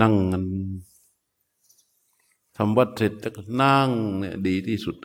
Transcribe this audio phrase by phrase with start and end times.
[0.00, 0.44] นั่งกัน
[2.56, 3.88] ทำวัดเสร็จแล้วก็นั่ง
[4.18, 4.96] เนี่ยดีที่สุด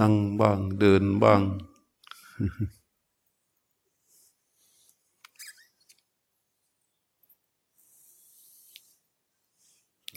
[0.00, 1.42] นั่งบ้างเดินบ้าง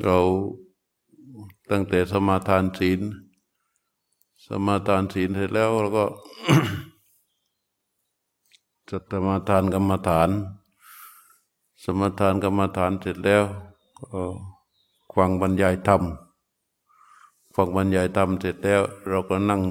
[0.04, 0.20] เรา
[1.70, 3.02] ตั้งแต่สมาทานศีล
[4.46, 6.06] สมาทานศีลเสร็จแล้วเราก็
[8.90, 10.30] จัตมาทานกรรมฐาน
[11.84, 13.44] สมาทานกรรมฐานเสร็จแล้ว
[14.12, 14.22] ก็
[15.16, 16.02] ฟังบรรยายธรรม
[17.56, 19.62] ฟังบรรยายธรรมเสร็จแล้ว เราก็นั่ง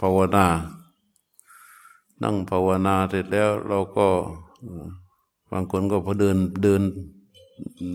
[0.00, 0.46] ภาวนา
[2.22, 4.08] นั่งภาวนาเสร็จแล้ว เราก็
[5.50, 6.82] บางคนก็พอเดินเดิน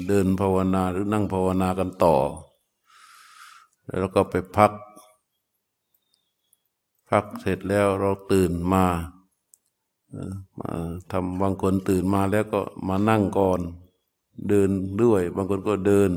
[0.07, 2.15] เดินภาวนาหรือนั่งภาวนากันต่อ
[3.99, 4.71] แล้วก็ไปพัก
[7.11, 8.85] พักเสร็จแล้วเราตื่นมา
[10.59, 10.69] มา
[11.11, 13.59] ทำบางคนตื่นมาแล้วก็มานั่งก่อน
[14.49, 14.69] เดิน
[15.01, 16.11] ด้วย บางคนก็เดิน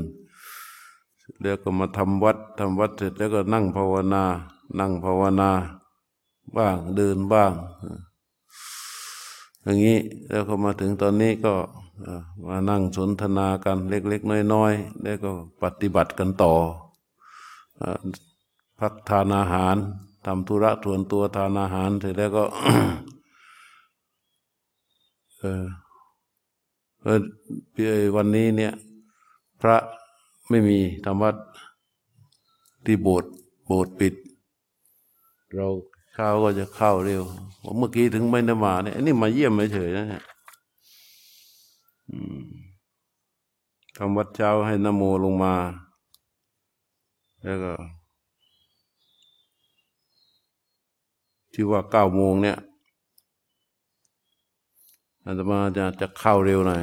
[1.41, 4.23] แล้วก็มาทำวัดทำวัดเสร็จแล้วก็นั่งภาวนา
[4.79, 5.51] นั่งภาวนา
[6.57, 7.51] บ้างเดินบ้าง
[9.63, 11.53] อย่างนี้แล้วก็มาถึงตอนนี้ก็
[12.47, 16.53] มานั่งสนทนากันเล็ก ๆ น้อยๆแล้วก็ปฏิบัติกันต่อ
[18.79, 19.77] พักทานอาหาร
[20.25, 22.43] ทำธุระทวนตัวทานอาหารเสร็จแล้วก็
[25.39, 25.65] เออ
[27.03, 27.07] เอ
[28.01, 28.73] อวันนี้เนี่ย
[29.61, 29.77] พระ
[30.49, 31.35] ไม่มีธรรมวัด
[32.85, 33.31] ที่โบสถ์
[33.67, 34.13] โบสถ์ปิด
[35.55, 35.67] เรา
[36.13, 37.23] เข้าก็จะเข้าเร็ว
[37.77, 40.23] เมื่อกี้ถึงไม่ได้มาเนี่ยอันนี้มาเยี่ยมเฉยๆนะฮะ
[43.97, 45.53] ทำวัดเช้าให้นโมลงมา
[47.43, 47.73] แล้วก็
[51.55, 52.57] ที่ว่าเก้าโมงเนี่ย
[55.25, 56.81] อาตมาจะจะเข้าเร็วหน่อย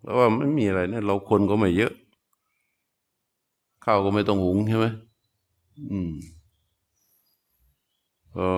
[0.00, 1.92] เพราะว่าไม่มีอะไรเนี่ย เราคนก็ไม่เยอะ
[3.84, 4.86] ข้าวก็ไม่ต้องหุงใช่ไหม
[5.90, 6.10] อืม
[8.34, 8.48] พอ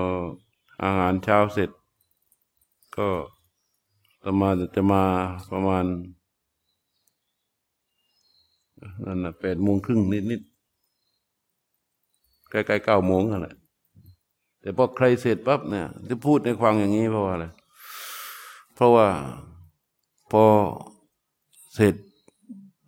[0.82, 1.70] อาหารเช้าเสร็จ
[2.96, 3.08] ก็
[4.22, 5.02] ประมาจะมา
[5.52, 5.84] ประมาณ
[9.04, 10.40] นั่นนะแปดโมงครึ่งนิดนิด
[12.50, 13.48] ใกล้ๆเก้าโมงอะไร
[14.62, 17.46] แต่พอใครเสร็จปั๊บเนี่ยจะพูดในความอย่างนี้เพราะว่าอะไร
[18.74, 19.08] เพราะว่า
[20.30, 20.44] พอ
[21.74, 21.94] เสร็จ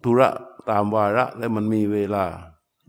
[0.02, 0.28] ธุระ
[0.70, 2.24] ตามวาระแล้วมันมีเวลา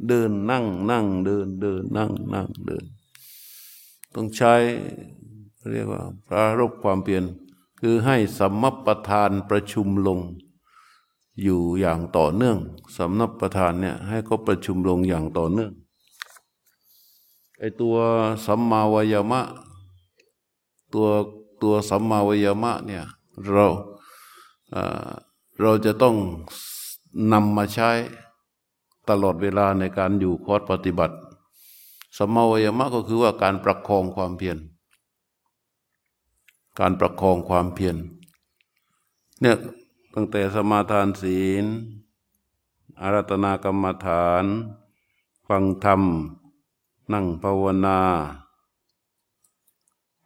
[0.08, 2.86] เดินนั่งนั่งเดินเดินนั่งนั่งเดิน
[4.14, 4.54] ต้องใช้
[5.72, 7.24] เรียกว่าพระรบความเปลี่ยน
[7.80, 10.20] คือให้สัมมประธานประชุมลง
[11.44, 12.58] อยู่อย่างต่อเนื่อง
[12.98, 15.72] สำนักประธานเนี่ยให้เขาประชุมลงอย่างต่อเนื่อง
[17.60, 17.96] ไอตัว
[18.46, 19.42] สัมมาวายามะ
[20.94, 21.08] ตัว
[21.62, 23.04] ตัวสัมมาวายามะเนี่ย
[23.50, 23.66] เรา
[25.62, 26.16] เราจะต้อง
[27.32, 27.90] นำมาใช้
[29.10, 31.16] ตลอดเวลาในการอยู่คอร์สปฏิบัติ
[32.18, 34.58] สัมมาวยมะก็คือว่าการประคองความเพียร
[36.80, 37.98] การประคองความเพียร
[39.42, 39.56] เนี่ย
[40.14, 41.66] ตั้งแต่สมาทานศีล
[43.00, 44.46] อารัตนากรรมฐาน
[45.48, 46.02] ฟังธรรม
[47.14, 47.98] นั่งภาวนา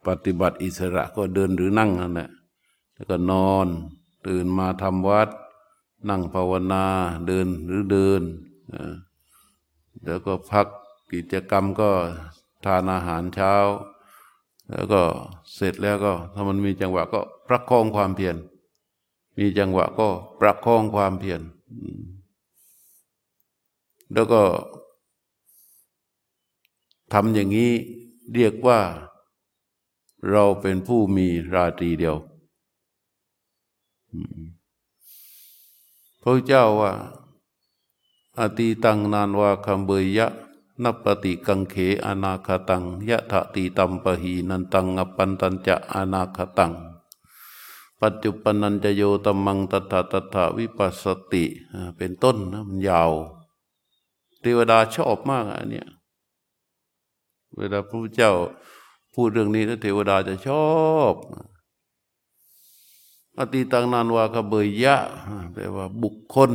[0.06, 2.30] ปฏิบัติอิสระก็เดินหรือนั่งนั่นแหละ
[2.94, 3.66] แล้วก็นอน
[4.26, 5.28] ตื่นมาทำวัด
[6.08, 6.84] นั่งภาวนา
[7.26, 8.22] เดินหรือเดิน
[10.04, 10.66] แล้วก็พัก
[11.12, 11.90] กิจกรรมก็
[12.64, 13.54] ทานอาหารเช้า
[14.70, 15.00] แล้วก็
[15.54, 18.36] เสร็จแล้วก็ถ้ามันมีจังหวะก็ประคองความเพียร
[19.38, 20.08] มีจังหวะก็
[20.40, 21.40] ประคองความเพียร
[24.12, 24.42] แล้วก็
[27.12, 27.72] ทำอย่างนี้
[28.34, 28.80] เรียกว่า
[30.30, 32.16] เราเป็นผู้มีราตรีเดียว
[36.22, 36.92] พระเจ้าว่า
[38.38, 40.28] อติตังนานวาคัมเบยยะ
[40.82, 41.74] นับปฏิกังเข
[42.06, 46.72] อนาคตังยะถะติตัมปหีนันตังอปันตัญจะอนาคตัง
[48.00, 51.44] ปัจจุปนันจะโยตมังตถาตถาวิปัสสติ
[51.96, 53.12] เป็นต้นนะมันยาว
[54.40, 55.86] เทวดาชอบมากอันเนี้ย
[57.56, 58.32] เวลาพระพุทธเจ้า
[59.14, 60.68] พูดเรื่องนี้แล้วเทวดาจะชอ
[61.12, 61.14] บ
[63.38, 64.96] อติตังนานวากเบยยะ
[65.52, 66.52] แปลว่าบุคคล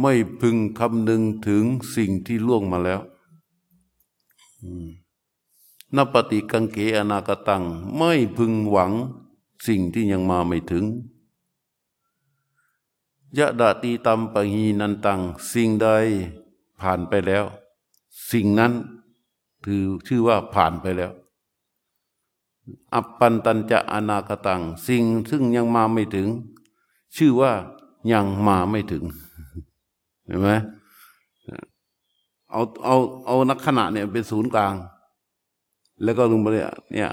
[0.00, 1.64] ไม่พึงคำนึงถึง
[1.94, 3.00] สิ่งที่ล่วงมาแล้ว
[5.96, 7.62] นปฏิกังเกอนาคตัง
[7.96, 8.92] ไม่พึงหวัง
[9.66, 10.84] สิ่งที่ยังมาไม่ถึง
[13.38, 15.20] ยะดาตีตัมปะหีนันตัง
[15.50, 15.88] สิ่งใด
[16.80, 17.44] ผ่านไปแล้ว
[18.32, 18.72] สิ่งนั้น
[19.64, 21.12] ถือชื่อว่าผ่านไปแล้ว
[22.94, 26.28] อัปปันตัญจะอนาคตัง สิ่งซึ่งยังมาไม่ถึง
[27.16, 27.52] ชื่อว่า
[28.12, 29.04] ยังมาไม่ถึง
[30.26, 30.50] เห็นไหม
[32.50, 32.96] เอาเอา
[33.26, 34.74] เอานักขณะเนี่ยเป็นศูนย์กลาง
[36.04, 37.10] แล้วก็ลงไปเนี่ยเนี่ย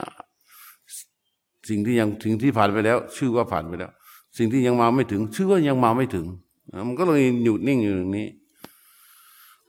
[1.70, 3.92] สิ่งที่ยังสิ่งที่ผ่านไปแล้ว ชื่อว่าผ่านไปแล้ว
[4.38, 6.26] สิ่งที่ยังมาไม่ถึง ชื่อว่ายังมาไม่ถึง
[6.88, 8.28] มันก็เลยหยุดนิ่งอยู่ตรงนี้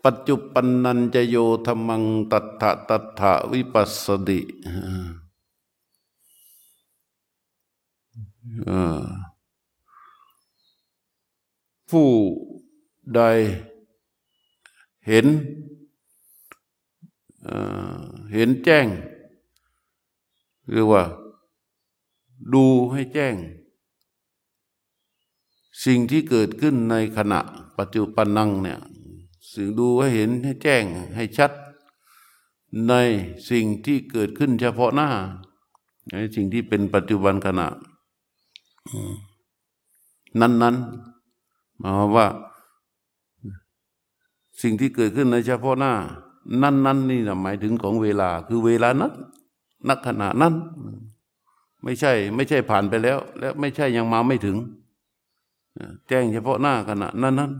[0.05, 1.37] ปัจจุปันนันจะโย
[1.67, 2.02] ธรรมัง
[2.32, 4.41] ตัทธะตัทธะวิปัสสติ
[11.91, 12.08] ผู้
[13.14, 13.20] ใด
[15.06, 15.26] เห็น
[18.32, 18.87] เห็นแจ้ง
[20.70, 21.02] หรือว่า
[22.52, 23.35] ดูให้แจ้ง
[25.85, 27.41] สิ่งที่เกิดขึ้นในขณะ
[27.79, 28.81] ปัจจุบันนังเนี่ย
[29.55, 30.85] สิ่งดูให้เห็นให้แจ้ง
[31.17, 31.52] ให้ชัด
[32.88, 32.94] ใน
[33.50, 35.08] สิ่งที่เกิดขึ้นเฉพาะหน้า
[36.12, 37.69] ในสิ่งที่เป็นปัจจุบันขณะ
[40.41, 42.26] นั้นๆหมายว่า
[44.62, 45.93] สิ่งที่เกิดขึ้นในเฉพาะหน้า
[46.62, 49.12] นั้นๆนี่หมายถึงของเวลา คือเวลานั้น
[49.88, 50.55] นักขณะนั้น
[51.82, 54.56] ไม่ใช่ ไม่ใช่ผ่านไปแล้ว และไม่ใช่ยังมาไม่ถึง
[56.08, 57.52] แจ้งเฉพาะหน้าขณะนั้นนั้น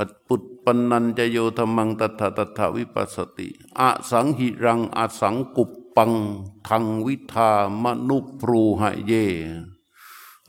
[0.00, 3.48] ปัจปุตปนันจะโยธรรมังตัทตัทวิปัสสติ
[3.80, 6.12] อสังหิรังอสังกุปปัง
[6.68, 7.50] ทังวิธา
[7.82, 9.12] มนุปรูหะเย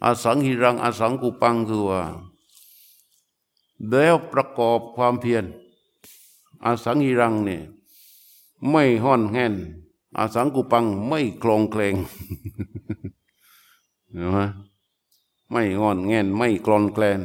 [0.03, 2.01] อสังหิรังอสังกุปังคือว่า
[3.89, 5.45] แล้วประกอบความเพียร
[6.65, 7.61] อสังหิรังเนี่ย
[8.69, 9.53] ไม่ห่อนแห่น
[10.17, 11.95] อาสังกุปังไม่คลองแคลง
[14.11, 14.37] เห็นไหม
[15.51, 17.21] ไม่งอนแงนไม่กลอนแกลน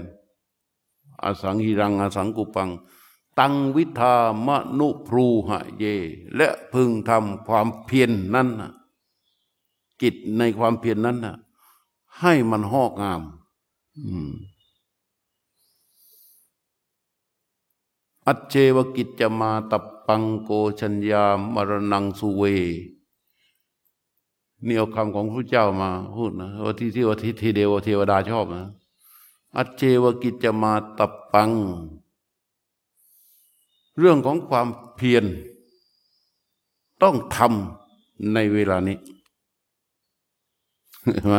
[1.25, 2.71] อสังหิรังอสังกุปัง
[3.39, 4.15] ตังวิธา
[4.47, 4.49] ม
[4.79, 5.85] นุพรูหะเย
[6.37, 8.49] และพึงทำความเพียรนนั้น
[10.03, 11.19] กิจในความเพียรนนั้น
[12.21, 13.23] ให้มันหอกงาม
[18.27, 20.51] อัจเจวกิจจะมาตับปังโก
[20.81, 21.25] ชัญญา
[21.55, 22.43] มรณังสุเว
[24.67, 28.65] นี่เอาคำของพระเจ้ามาพูดนะว่าที่ที่ว่าที่เดียวเทวดาชอบนะ
[29.57, 31.51] อัจเจวกิจมาตับปัง
[33.99, 35.25] เรื่องของความเพียร
[37.03, 38.99] ต้องทำในเวลานี้
[41.03, 41.37] เห็นไหม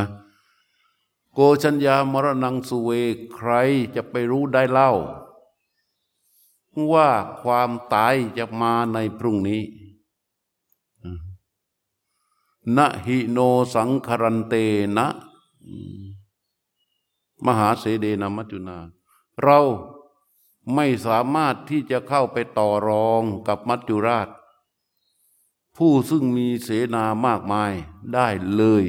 [1.34, 2.90] โกชัญญามรณังสุเว
[3.34, 3.52] ใคร
[3.96, 4.92] จะไปรู้ได้เล่า
[6.94, 7.10] ว่า
[7.42, 9.62] ความตายจะมาในพรุ่งนี้
[12.78, 13.38] นะหิโน
[13.74, 14.54] สังครันเต
[14.98, 15.08] นะ
[17.46, 18.78] มหาเสดนามัจจุนา
[19.44, 19.60] เรา
[20.74, 24.28] ไม่สามารถที่จะเข้าไปต่อรองกับมัจจุราช
[25.78, 27.74] ผู้ซึ่งมีเสนามากมาย
[28.14, 28.86] ได้เลย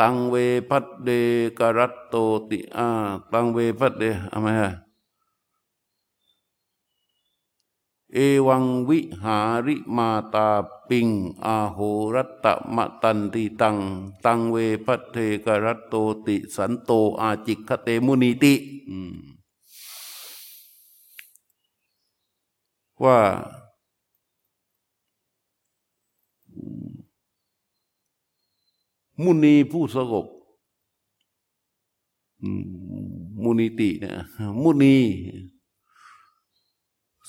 [0.00, 0.34] ตังเว
[0.68, 1.10] พัดเด
[1.58, 2.14] กรัตโต
[2.50, 2.88] ติอา
[3.32, 4.72] ตังเวพัดเดอะไรฮะ
[8.14, 10.48] เอวังวิหาริมาตา
[10.88, 11.08] ปิง
[11.44, 11.78] อาโห
[12.14, 13.76] รัตตมะตันติตัง
[14.24, 15.94] ตังเวพัเทกรัตโต
[16.26, 16.90] ติสันโต
[17.20, 18.54] อาจิกคเตมุนีติ
[23.04, 23.18] ว่า
[29.22, 30.26] มุนีผู้สงบ
[33.42, 34.14] มุนีติเนี่ย
[34.62, 34.96] มุนี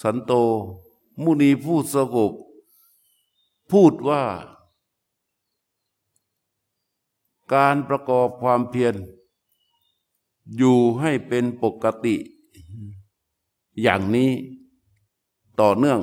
[0.01, 0.31] สันโต
[1.23, 2.33] มุนีพูดสงบ
[3.71, 4.23] พูดว่า
[7.53, 8.95] การประกอบความเพียร
[10.57, 12.15] อยู่ให้เป็นปกติ
[13.81, 14.31] อย่างนี้
[15.59, 16.01] ต่อเนื่อง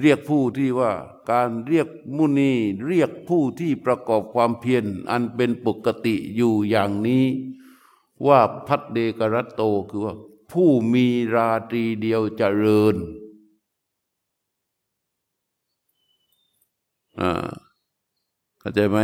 [0.00, 0.92] เรียกผู้ที่ว่า
[1.30, 2.52] การเรียกมุนี
[2.86, 7.24] เรียกผู้ที่ประกอบความเพียร อันเป็นปกติอยู่อย่างนี้
[8.26, 10.14] ว่าพัดเดกรัตโตคือว่า
[10.52, 12.96] ผู้มีราตรีเดียวจเจริญ
[17.20, 17.48] อ่า
[18.60, 18.98] เข้าใจไหม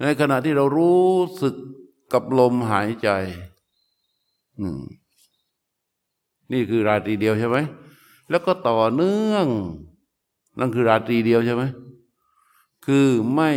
[0.00, 1.06] ในขณะที่เรารู้
[1.42, 1.54] สึก
[2.12, 3.08] กับลมหายใจ
[6.52, 7.56] นี่คือราตรีเดียวใช่ไหม
[8.30, 9.46] แล้วก็ต่อเนื่อง
[10.58, 11.62] นั่นคือราตรีเดียวใช่ไหม
[12.86, 13.52] คือไม่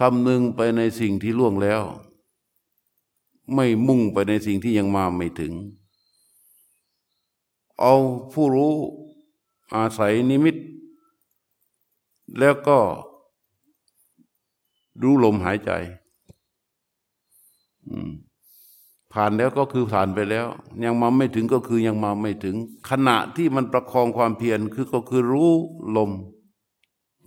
[0.00, 1.82] คำนึงไปในสิ่งที่ล่วงแล้ว
[3.54, 5.52] ไม่มุ่งไปในสิ่งที่ยังมาไม่ถึง
[7.80, 7.94] เอา
[8.32, 8.74] ผู้รู้
[9.74, 10.56] อาศัยนิมิต
[12.38, 12.78] แล้วก็
[15.02, 15.70] รู้ลมหายใจ
[19.12, 20.46] ผ่านแล้วก็คือผ่านไปแล้ว
[20.84, 22.56] ยังมาไม่ถึงก็คือยังมาไม่ถึง
[22.90, 25.52] ขณะที่มันประคองความเพียรคือก็คือรู้
[25.96, 26.10] ลม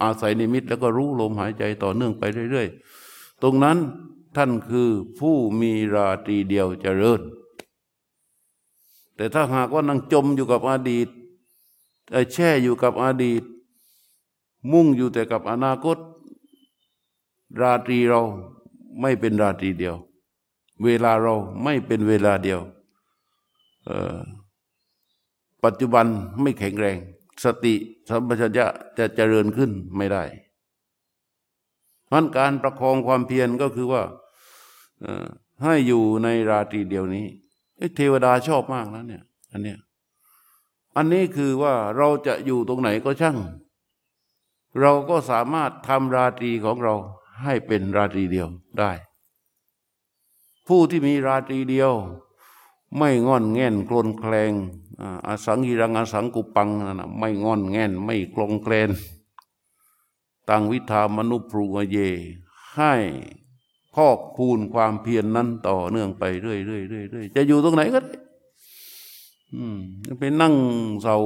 [0.01, 2.67] อาศัยนิมิต แล้วก็รู้ลมหายใจต่อเนื่องไปเรื่อย
[3.05, 3.77] ๆ ตรงนั้น
[4.35, 7.21] ท่านคือผู้มีราตรีเดียวเจริญ
[9.15, 11.07] แต่ถ้าหากว่านั่งจมอยู่กับอดีต
[12.31, 13.43] แช่อยู่กับอดีต
[14.71, 15.97] มุ่งอยู่แต่กับอนาคต
[17.61, 18.21] ราตรีเรา
[19.01, 19.95] ไม่เป็นราตรีเดียว
[20.83, 22.61] เวลาเราไม่เป็นเวลาเดียว
[25.63, 26.05] ปัจจุบัน
[26.41, 26.97] ไม่แข็งแรง
[27.43, 27.73] สติ
[28.09, 28.65] สัมปชัญญะ
[28.97, 30.23] จะเจริญขึ้นไม่ได้
[32.11, 34.03] มันการประคองความเพียรก็คือว่า
[35.61, 37.27] ให้อยู่ในราตรีเดียวนี้
[37.95, 39.79] เทวดาชอบมากนะเนี่ย อันเนี้ย
[40.95, 43.37] อันนี้คือว่าเราจะอยู่ตรงไหนก็ช่าง
[44.79, 46.95] เราก็สามารถทำราตรีของเรา
[47.43, 48.47] ให้เป็นราตรีเดียว
[48.79, 48.91] ได้
[50.67, 51.93] ผู้ที่มีราตรีเดียว
[52.97, 54.51] ไม่งอนแง่นโกลนแคลง
[55.27, 58.89] อาสังหิรังอาสังกุปังนะไม่งอนแง่น ไม่กลงแคลน
[60.49, 61.97] ตังวิธามนุปรูเย
[62.75, 62.93] ให้
[63.95, 70.55] พอกพูนความเพียรนนั้นต่อเนื่องไปเรื่อยๆเรื่อยๆจะอยู่ตรงไหนก็ได้ไปนั่ง
[71.01, 71.17] เสา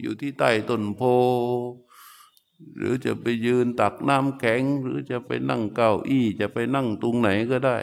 [0.00, 1.02] อยู่ที่ใต้ต้นโพ
[2.76, 7.78] หรือจะไปยืนตักน้ำแข็ง หรือจะไปนั่งเก้าอี้ จะไปนั่งตรงไหนก็ได้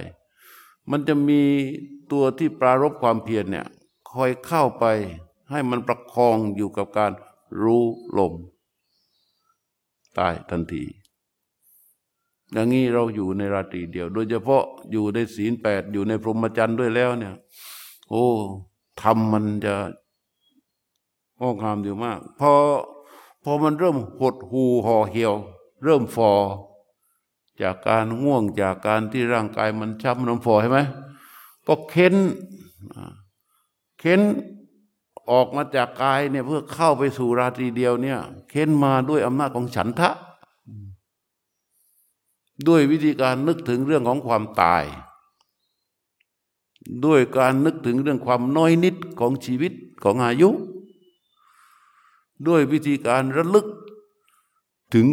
[0.90, 1.42] มันจะมี
[2.12, 3.66] ตัวที่ปรารบความเพียรเนี่ย
[4.12, 4.86] คอยเข้าไป
[5.52, 7.12] ให้มันประคองอยู่กับการ
[7.62, 7.86] รู้
[8.18, 8.34] ลม
[10.18, 10.84] ตายทันที
[12.54, 17.36] อย่างนี้เราอยู่ในราตรีเดียว โดยเฉพาะอยู่ในศีลแปดอยู่ในพรหมจรรย์ด้วยแล้วเนี่ย
[18.10, 18.26] โอ้
[19.02, 19.76] ทำมันจะ
[21.40, 22.52] งอกงามอยู่มาก พอ
[23.44, 25.34] พอมันเริ่มหดหูห่อเหี่ยว
[25.84, 26.32] เริ่มฟอ
[27.62, 30.80] จากการง่วงจากการที่ร่างกายมันช้ำน้ำฟอใช่ไหม
[31.68, 32.16] ก็เค้น
[34.00, 34.22] เค้น
[35.32, 38.20] ออกมาจากกายเนี่ยเพื่อเข้าไปสู่ราตรีเดียวเนี่ย
[38.50, 40.10] เค้นมาด้วยอำนาจของฉันทะ
[42.68, 44.84] ด้วยวิธีการนึกถึงเรื่องของความตาย
[47.06, 50.50] ด้วยการนึกถึงเรื่องความน้อยนิดของชีวิตของอายุ
[52.48, 53.68] ด้วยวิธีการระลึก
[54.94, 55.08] ถึง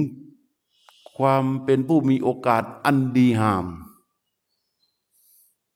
[1.16, 3.66] ความเป็นผู้มีโอกาสอันดีหาม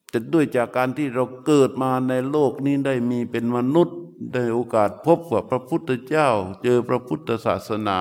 [0.08, 3.98] แต่ด้วยจากการที่เราเกิดมาในโลกนี้ได้มีเป็นมนุษย์
[4.32, 6.28] ได้โอกาสพบกับพระพุทธเจ้า
[6.62, 7.98] เจอพระพุทธศาสนา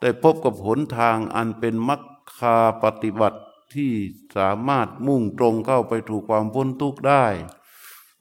[0.00, 2.00] ได้พบกับหนทางอันเป็นมรรค
[2.40, 3.40] คาปฏิบัติ
[3.74, 3.92] ที่
[4.36, 7.24] สามารถมุ่งตรงเข้าไปถูกความพ้นทุกข์ได้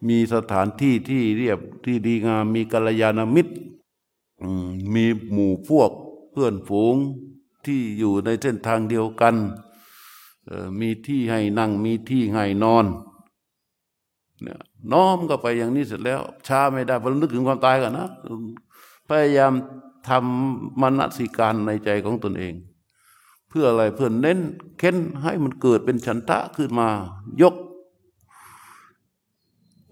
[0.08, 3.54] มีสถานที่ที่เรียบที่ดีงามมีกัลยาณมิตร
[4.94, 5.92] มีหมู่พวก
[6.32, 6.96] เพื่อนฝูง
[7.66, 9.36] ที่อยู่ในเส้นทางเดียวกัน
[10.80, 12.86] มีที่ให้นั่งมีที่ให้นอน
[14.44, 14.60] เนี่ย
[14.92, 18.10] น้อมก็ไปอย่างนี้เสร็จแล้วช้าไม่ได้เพราะนึกถึงความตายก่อนนะ
[19.08, 19.54] พยายาม
[20.08, 22.54] ทำมนสิการในใจของตนเอง
[23.50, 24.40] เพื่ออะไรเพื่อเน้น
[24.78, 26.88] เค้นให้มันเกิดเป็นฉันทะขึ้นมา
[27.42, 27.56] ยก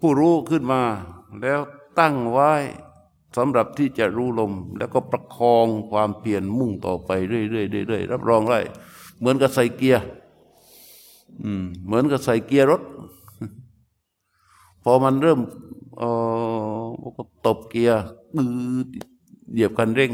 [0.00, 0.80] ผู้รู้ขึ้นมา
[1.40, 1.60] แล้ว
[1.98, 2.52] ตั้งไว้
[3.36, 7.42] สำหรับที่จะรู้ลม แล้วก็ประคองความเปลี่ยนมุ่งต่อไปเรื่อ
[7.82, 8.58] ยๆเรื่อยๆรับรองได้
[9.18, 10.02] เหมือนกับใส่เกียร์
[11.84, 12.82] เหมือนกับใส่เกียร์รถ
[14.82, 15.40] พอมันเริ่ม
[15.98, 16.02] เอ
[16.80, 16.82] อ
[17.46, 18.00] ตบเกียร์
[18.34, 18.44] ปื
[18.84, 18.88] ด
[19.52, 20.12] เหยียบคันเร่ง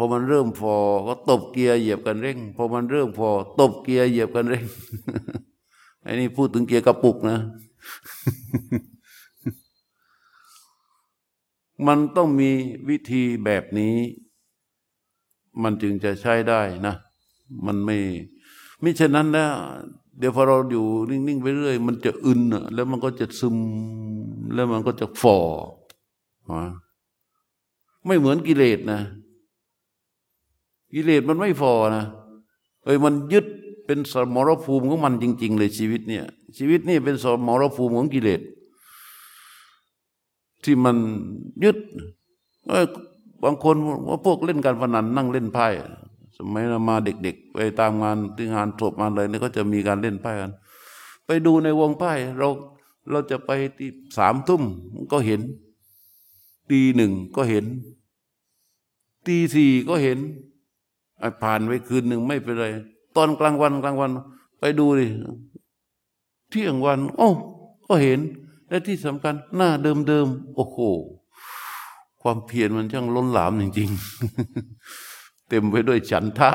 [0.00, 0.76] พอมันเริ่มฟอ
[1.06, 4.64] ก็ตบเกียร์เหยียบกันเร่ง พอมันเริ่มฟอตบเกียร์เหยียบกันเร่ง
[6.02, 7.38] ไอ้นี่พูดถึงเกียร์กระปุกนะ
[11.86, 12.50] มันต้องมี
[12.88, 13.96] วิธีแบบนี้
[15.62, 16.94] มันจึงจะใช้ได้นะ
[17.66, 17.96] มันไม่
[18.82, 19.52] มิฉะนั้นแล้ว
[20.18, 23.56] เดี๋ยวพอเราอยู่นิ่งๆไปเรื่อย มันจะอึนอะแล้วมันก็จะซึม
[24.54, 25.38] แล้วมันก็จะฝ่อ
[28.06, 29.00] ไม่เหมือนกิเลสนะ
[30.92, 32.04] กิเลสมันไม่ฝ่อนะ
[32.84, 33.46] เอ้ยมันยึด
[33.86, 36.24] เป็นสมรภูมิของมันจริง ๆ เลยชีวิตเนี่ย
[36.58, 38.40] ชีวิตนี่เป็นสมรภูมิของกิเลส
[40.64, 40.96] ที่มัน
[41.64, 41.76] ยึด
[43.44, 43.76] บางคน
[44.08, 45.66] ว่าพวกเล่นการพนันนั่งเล่นไพ่
[46.36, 50.52] สมัยเรามาเด็ก ๆ ไปตามงานที่งานศพมาเลยเนี่ยก็จะมีการเล่นไพ่กัน
[51.26, 52.48] ไปดูในวงไพ่เรา
[53.10, 54.62] เราจะไปที่สามทุ่ม
[55.12, 55.40] ก็เห็น
[56.70, 57.64] ตีหนึ่งก็เห็น
[59.26, 60.18] ตีสี่ก็เห็น
[61.42, 62.66] ผ่านไปคืนหนึ่งไม่เป็นไร
[63.16, 64.10] ตอนกลางวันกลางวัน
[64.60, 65.06] ไปดูดิ
[66.50, 67.28] เที่ยงวัน โอ้
[67.86, 68.20] ก็เห็น
[68.68, 70.78] และที่สำคัญหน้าเดิมๆโอ้โห
[72.22, 76.50] ความเพียรมันช่างล้นหลามจริงๆ เต็มไปด้วยฉันทะ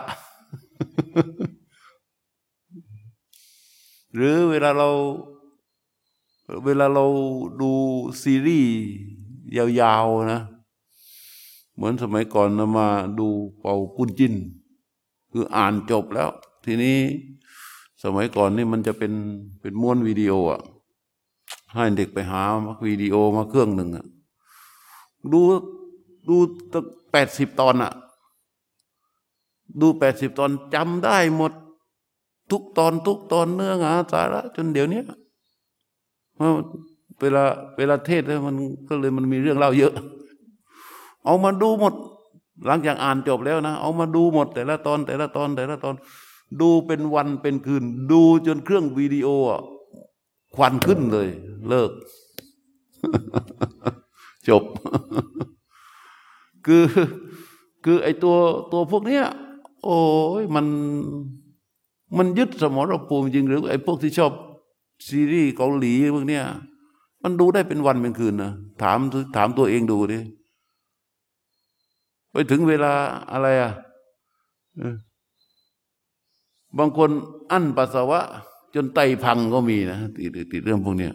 [4.16, 4.90] หรือเวลาเรา
[6.66, 7.06] เวลาเรา
[7.62, 7.72] ดู
[8.22, 8.74] ซีรีส์
[9.82, 10.42] ยาวๆนะ
[11.76, 12.88] เหมือนสมัยก่อนนะมา
[13.20, 13.28] ดู
[13.60, 14.34] เป่าปุ้นจิน
[15.32, 16.30] คืออ่านจบแล้ว
[16.66, 16.98] ทีนี้
[18.04, 19.14] สมัยก่อนนี่มันจะเป็น
[19.62, 20.62] เป็นม้วนวิดีโออะ
[21.74, 22.42] ให้เด็กไปหา
[22.88, 24.06] วิดีโอมาเครื่องหนึ่งอะ
[25.32, 25.40] ดู
[26.28, 26.36] ดู
[26.72, 27.92] ตั้งแปดสิบตอนอะ
[29.82, 31.52] ดูแปดสิบตอนจำได้หมด
[32.52, 35.02] ทุกตอนทุกตอนเนื้อหาสาระจนเดี๋ยวนี้
[37.20, 37.44] เวลา
[37.78, 38.56] เวลาเทศแล้วมัน
[38.88, 39.94] ก็เลยมันมีเรื่องเล่าเยอะ
[41.26, 41.94] เอามาดูหมด
[42.66, 45.96] หลังจากอ่านจบแล้วนะ เอามาดูหมด แต่ละตอน แต่ละตอน แต่ละตอน
[46.62, 49.28] ดูเป็นวันเป็นคืน ดูจนเครื่องวิดีโอ
[50.56, 51.28] ควันขึ้นเลย
[51.70, 51.92] เลิก
[54.48, 54.64] จบ
[56.66, 56.84] คือ
[57.86, 58.36] คือไอตัว
[58.72, 59.26] ตัวพวกเนี้ย
[59.84, 59.98] โอ้
[60.42, 60.66] ยมัน
[62.18, 64.32] มันยึดสมรภูมิจริงหรือไอพวกที่ชอบ
[65.08, 66.44] ซีรีส์เกาหลีพวกเนี้ย
[67.24, 68.52] มันดูได้เป็นวันเป็นคืนนะ
[68.82, 69.00] ถาม
[69.36, 70.20] ถามตัวเองดูดิ
[72.34, 72.94] ไปถึงเวลา
[73.32, 73.72] อะไรอะ
[76.78, 77.10] บางคน
[77.52, 78.20] อั้นปัสสาวะ
[78.76, 81.14] จนไตพังก็มีนะติดติดเรื่องพวกเนี้ย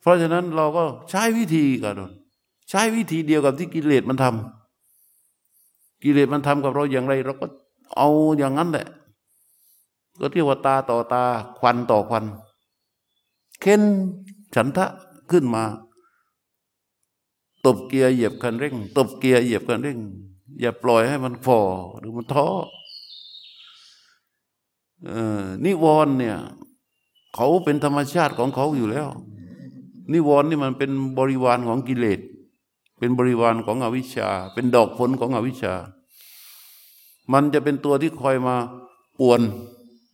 [0.00, 1.94] เพราะฉะนั้นเราก็ใช้วิธีกัน
[2.70, 7.46] ใช้วิธีเดียวกับที่กิเลสมันทำกิเลสมันทำกับเราอย่างไร เราก็
[7.96, 8.86] เอาอย่างนั้นแหละ
[10.20, 11.22] ก็เรียว่าตาต่อตา
[11.58, 12.24] ควันต่อควัน
[13.60, 13.82] เค้น
[14.54, 14.86] ฉันทะ
[15.30, 15.62] ขึ้นมา
[17.66, 19.98] ตบเกียร์เหยียบคันเร่ง ตบเกียร์เหยียบคันเร่ง
[20.60, 21.60] อย่าปล่อยให้มันฟอ
[21.98, 22.48] หรือมันท้อ
[25.64, 26.36] นิวรณ์เนี่ย
[27.34, 29.08] เขาเป็นธรรมชาติของเขาอยู่แล้ว
[30.12, 32.20] นิวรณ์นี่มันเป็นบริวารของกิเลส
[32.98, 35.74] เป็นบริวารของอวิชชา เป็นดอกผลของอวิชชา
[37.32, 38.56] มันจะเป็นตัวที่คอยมา
[39.20, 39.40] ป่วน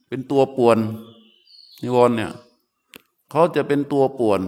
[0.08, 0.78] เป็นตัวป่วน
[1.82, 2.32] นิวรณ์เนี่ย
[3.30, 4.40] เขาจะเป็นตัวป่วน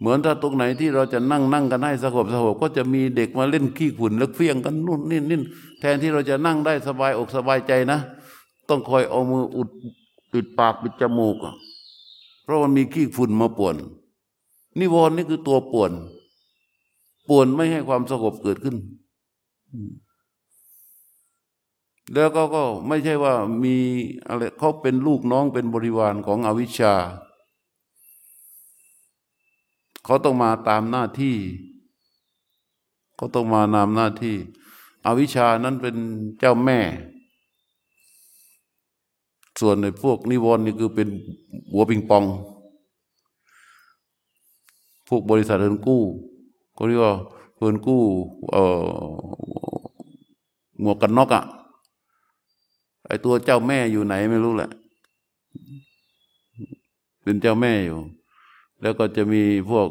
[0.00, 5.38] เหมือนถ้าตรงไหนที่เราจะนั่งนั่งกันให้สงบสงบก็จะมีเด็กมาเล่นขี้ขุ่นแล้วเฟี้ยงกันนู่นนี่นี่
[5.80, 7.98] แทนที่เราจะนั่งได้สบายอกสบายใจนะ
[8.68, 9.68] ต้องคอยเอามืออุด
[10.32, 11.36] ปิดปากปิดจมูก
[12.44, 13.76] เพราะมันมีขี้ฝุ่นมาป่วน
[14.78, 15.92] นิวรณ์นี่คือตัวป่วน
[17.28, 18.76] ป่วนไม่ให้ความสงบเกิดขึ้น
[22.14, 23.32] แล้วก็ก็ไม่ใช่ว่า
[23.64, 23.76] มี
[24.26, 26.94] อะไรเขาเป็นลูกน้องเป็นบริวารของอวิชชา
[30.06, 31.36] เขาต้องมาตามหน้าที่
[33.16, 34.36] เขาต้องมานำหน้าที่
[35.04, 35.96] อวิชชานั้นเป็น
[36.38, 36.78] เจ้าแม่
[39.60, 41.08] ส่วนในพวกนิวรณ์นี่คือเป็น
[41.72, 42.24] หัวปิงปอง
[45.08, 46.02] พวกบริษัทเงินกู้
[46.76, 47.14] ก็เรียกว่า
[47.58, 48.02] เงินกู้
[48.50, 49.06] เอ่อ
[50.80, 51.44] หมวกกันน็อกอะ่ะ
[53.06, 54.70] ไอตัวเจ้าแม่อยู่ไหนไม่รู้แหละ
[57.22, 57.98] เป็นเจ้าแม่อยู่
[58.86, 59.88] แล้วก็จะมีพวก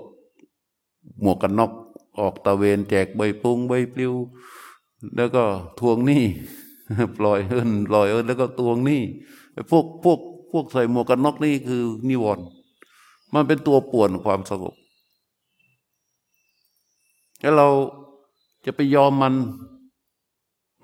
[1.21, 1.71] หมวกกันน็อก
[2.19, 4.13] ออกตะเวนแจกใบปุงใบปลิว
[5.15, 5.43] แล้วก็
[5.79, 6.23] ทวงหนี้
[7.17, 9.01] ปล่อยเอินปล่อยเอินแล้วก็ทวงหนี้
[9.71, 10.19] พวกพวก
[10.51, 12.45] พวกใส่หมวกกันน็อกนี่คือนิวรณ์
[13.34, 14.75] มันเป็นตัวป่วนความสงบ
[17.41, 17.67] แล้วเรา
[18.65, 19.34] จะไปยอมมัน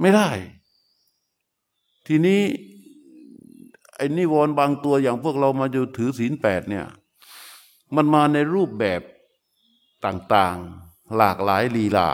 [0.01, 0.29] ไม่ได้
[2.07, 2.41] ทีนี้
[3.95, 6.85] ไอ้นิวรณ์บางตัวอย่างพวกเรามาอยู่ถือศีลแปดเนี่ย
[7.95, 9.01] มันมาในรูปแบบ
[10.05, 12.09] ต่างๆ หลากหลายลีลา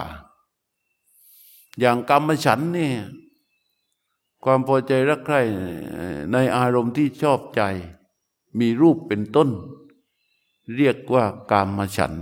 [1.79, 2.95] อย่างกรรมฉันเนี่ย
[4.43, 5.41] ความพอใจรักใคร่
[6.31, 7.61] ในอารมณ์ที่ชอบใจ
[8.59, 9.49] มีรูปเป็นต้น
[10.75, 12.13] เรียกว่ากรรมฉัน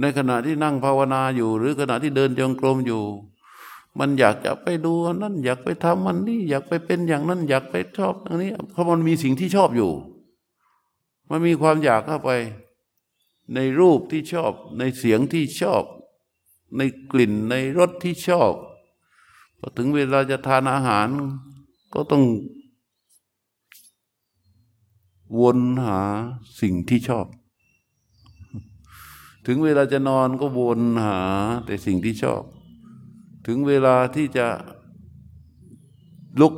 [0.00, 3.02] ในขณะที่นั่งภาวนาอยู่ หรือขณะที่เดินจงกรมอยู่
[3.98, 9.92] มันอยากจะไปดูนั่นอยากไปทำมันนี่อยากไปเป็นอย่างนั้น อยากไปชอบอย่างนี้เพราะมันมีสิ่งที่ชอบอยู่
[11.30, 12.30] มันมีความอยากเข้าไป
[13.54, 15.84] ในรูปที่ชอบ ในเสียงที่ชอบ
[16.76, 16.82] ใน
[17.12, 18.52] กลิ่นในรสที่ชอบ
[19.58, 21.08] พอถึงเวลาจะทานอาหาร
[21.94, 22.24] ก็ต้อง
[25.40, 26.00] วนหา
[26.60, 27.26] สิ่งที่ชอบ
[29.46, 31.20] ถึงเวลาจะนอนก็วนหา
[31.64, 32.42] แต่สิ่งที่ชอบ
[33.46, 34.46] ถึงเวลาที่จะ
[36.40, 36.54] ลุก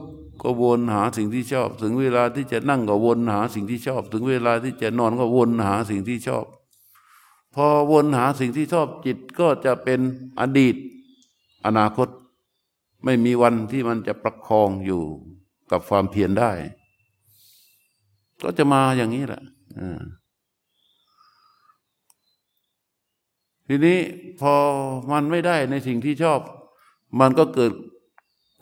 [0.48, 6.46] ก็วนหาสิ่งที่ชอบ ถึงเวลาที่จะนั่งก็วนหาสิ่งที่ชอบ ถึงเวลาที่จะนอนก็วนหาสิ่งที่ชอบ
[7.54, 10.00] พอวนหาสิ่งที่ชอบจิตก็จะเป็น
[10.40, 10.76] อดีต
[11.66, 12.08] อนาคต
[13.04, 15.02] ไม่มีวันที่มันจะประคองอยู่
[15.70, 16.50] กับความเพียรได้
[18.42, 19.42] ก็จะมาอย่างนี้แหละ
[23.66, 23.98] ทีนี้
[24.40, 24.54] พอ
[25.12, 26.40] มันไม่ได้ในสิ่งที่ชอบ
[27.20, 27.72] มันก็เกิด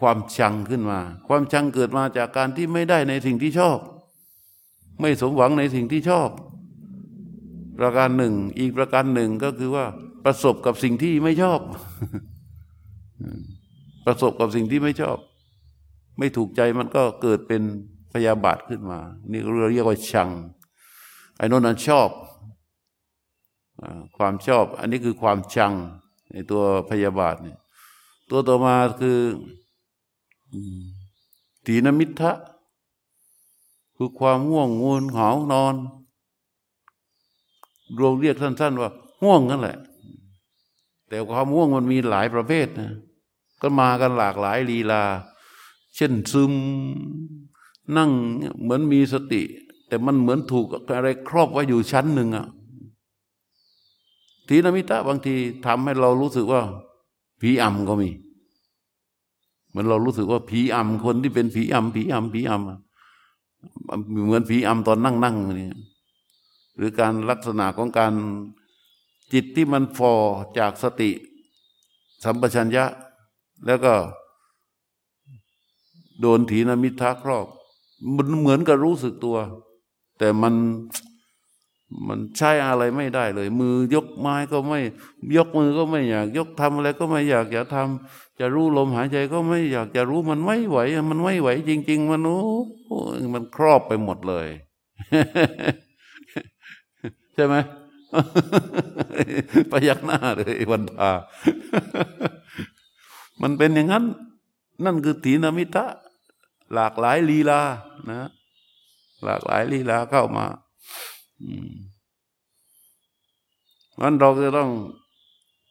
[0.04, 3.78] ความชังขึ้นมา ความชังเกิดมาจากการที่ไม่ได้ในสิ่งที่ชอบ
[5.00, 6.28] ไม่สมหวังในสิ่งที่ชอบ
[7.78, 9.86] ประการหนึ่ง อีกประการหนึ่งก็คือว่า
[10.24, 11.60] ประสบกับสิ่งที่ไม่ชอบ
[14.06, 15.18] ประสบกับสิ่งที่ไม่ชอบ
[16.18, 17.62] ไม่ถูกใจมันก็เกิดเป็น
[18.12, 19.00] พยาบาทขึ้นมา
[19.32, 20.28] นี่เราเรียกว่าชัง
[21.36, 22.08] ไอ้นนั้นชอบ
[24.16, 25.72] ความชอบ อันนี้คือความชัง
[26.32, 27.58] ในตัวพยาบาทเนี่ย
[28.30, 29.18] ตัวต่อมาคือ
[31.66, 32.32] ตีนมิทะ
[33.96, 35.74] คือความง่วงงูนหานอน
[37.96, 38.90] เราเรียกสั้น ๆ ว่า
[39.22, 39.78] ง่วงนั่นแหละ
[41.08, 42.92] แต่ความง่วงมันมีหลายประเภทนะ
[43.62, 45.02] ก็มากันหลากหลายลีลา
[45.96, 46.52] เช่นซึม
[47.96, 48.10] นั่ง
[48.62, 49.42] เหมือนมีสติ
[49.88, 52.46] แต่มันเหมือนถูกอะไรครอบไว้อยู่ชั้นหนึ่งอะ
[54.48, 55.34] ทีนมิตะบางที
[55.66, 56.62] ทำให้เรารู้สึกว่า
[57.40, 58.10] ผีอ่ำก็มี
[59.74, 62.64] เหมือนเรารู้สึกว่าผีอำคนที่เป็นผีอำผีอำผีอำ
[64.24, 65.68] เหมือนผีอำตอนนั่งนั่งนี่
[66.76, 68.12] หรือการลักษณะของการ
[69.32, 70.12] จิตที่มันฟอ
[70.58, 71.10] จากสติ
[72.24, 72.84] สัมปชัญญะ
[73.66, 73.94] แล้วก็
[76.20, 77.46] โดนถีนมิทะครอบ
[78.16, 79.36] มันเหมือนกับรู้สึกตัว
[80.18, 80.54] แต่มัน
[82.08, 84.80] มันใช้อะไรไม่ได้เลย มือยกไม้ก็ไม่
[85.36, 90.78] ยกมือก็ไม่อยาก ยกทำอะไรก็ไม่อยากอยากทำจะรู้ลมหายใจก็ไม่อยากจะรู้มันไม่ไหว
[91.10, 92.40] มันไม่ไหวจริง ๆ มันโอ้
[93.34, 94.48] มันครอบไปหมดเลย
[97.34, 97.54] ใช่ไหม
[99.70, 101.10] ประยักหน้าเลยวันพา
[103.42, 104.04] มันเป็นอย่างนั้น
[104.84, 105.86] นั่นคือถีนมิตะ
[106.74, 107.60] หลากหลายลีลา
[108.10, 108.28] นะ
[109.24, 110.46] หลากหลายลีลาเข้ามา
[114.00, 114.70] นั้นเราจะต้อง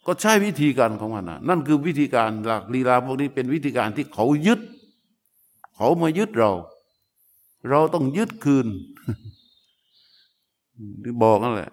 [0.06, 4.60] ก็ใช้วิธีการของมันนะนั่นคือวิธีการหลักลีลาพวกนี้เป็นวิธีการที่เขายึด
[5.76, 6.52] เขามายึดเรา
[7.69, 8.67] เราต้องยึดคืน
[11.04, 11.71] ที่บอกนั่นแหละ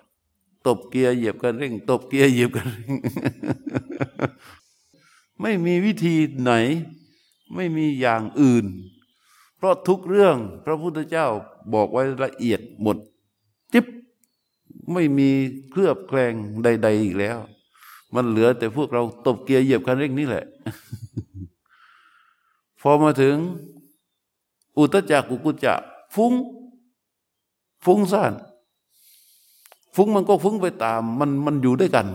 [0.67, 2.93] ตบเกียร์เหยียบกันเร่ง ตบเกียร์เหยียบกันเร่ง
[5.41, 6.53] ไม่มีวิธีไหน
[7.55, 8.65] ไม่มีอย่างอื่น
[9.57, 11.27] เพราะทุกเรื่องพระพุทธเจ้า
[11.75, 12.97] บอกไว้ละเอียดหมด
[14.93, 15.29] ไม่มี
[15.71, 17.39] เคลือบแคลงใด ๆ อีกแล้ว
[18.15, 20.45] มันเหลือแต่พวกเราตบเกียร์เหยียบคันเร่งนี่แหละ
[22.81, 23.37] พอมาถึง
[24.79, 25.81] อุตจักกุกุจัก
[26.15, 26.33] ฟุ้ง
[27.85, 28.33] ฟุ้งซ่าน
[29.95, 32.07] ฟุ้งมันก็ฟุ้งไปตาม มันมันอยู่ด้วยกัน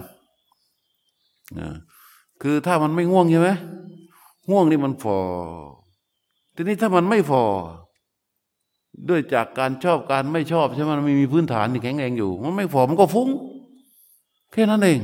[2.41, 3.49] คือถ้ามันไม่ง่วงใช่ไหม
[4.49, 5.19] ง่วงนี่มันฟอ
[6.55, 7.43] ทีนี้ถ้ามันไม่ฟอ
[9.09, 13.29] ด้วยจากการชอบการไม่ชอบใช่ไหมมันมีพื้นฐานที่แข็งแรงอยู่ มันไม่ฟอมันก็ฟุ้ง
[14.51, 14.99] แค่นั้นเอง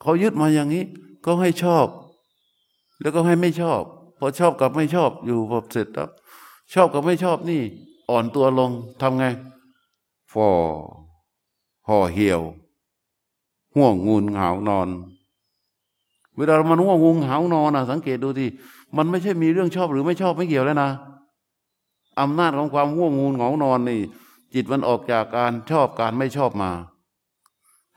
[0.00, 0.84] เขายึดมาอย่างนี้
[1.24, 1.86] ก็ให้ชอบ
[3.00, 3.82] แล้วก็ให้ไม่ชอบ
[4.18, 6.08] พอชอบกับไม่ชอบอยู่พอเสร็จแล้ว
[6.74, 7.60] ชอบกับไม่ชอบนี่
[8.10, 9.24] อ่อนตัวลงทำไง
[10.32, 10.48] ฟอ
[11.88, 12.42] ห่อเหี่ยว
[13.74, 14.88] ห่วงงูนเหานอน
[16.36, 18.48] เวลามันห่วงงูเหานอนนะสังเกตดูที่
[18.96, 20.90] มันไม่ใช่มีเรื่องชอบหรือไม่ชอบไม่เกี่ยวแล้วนะ
[22.20, 24.00] อำนาจของความง่วงงูเหงานอนนี่
[24.54, 26.70] จิตมันออกจากการชอบการไม่ชอบมา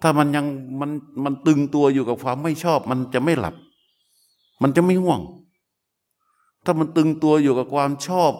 [0.01, 0.45] ถ้ามันยัง
[0.79, 0.91] มัน
[1.23, 3.55] มันตึงตัวอยู่กับความไม่ชอบ มันจะไม่หลับ
[4.61, 5.21] มันจะไม่ง่วง
[6.65, 8.33] ถ้ามันตึงตัวอยู่กับความชอบ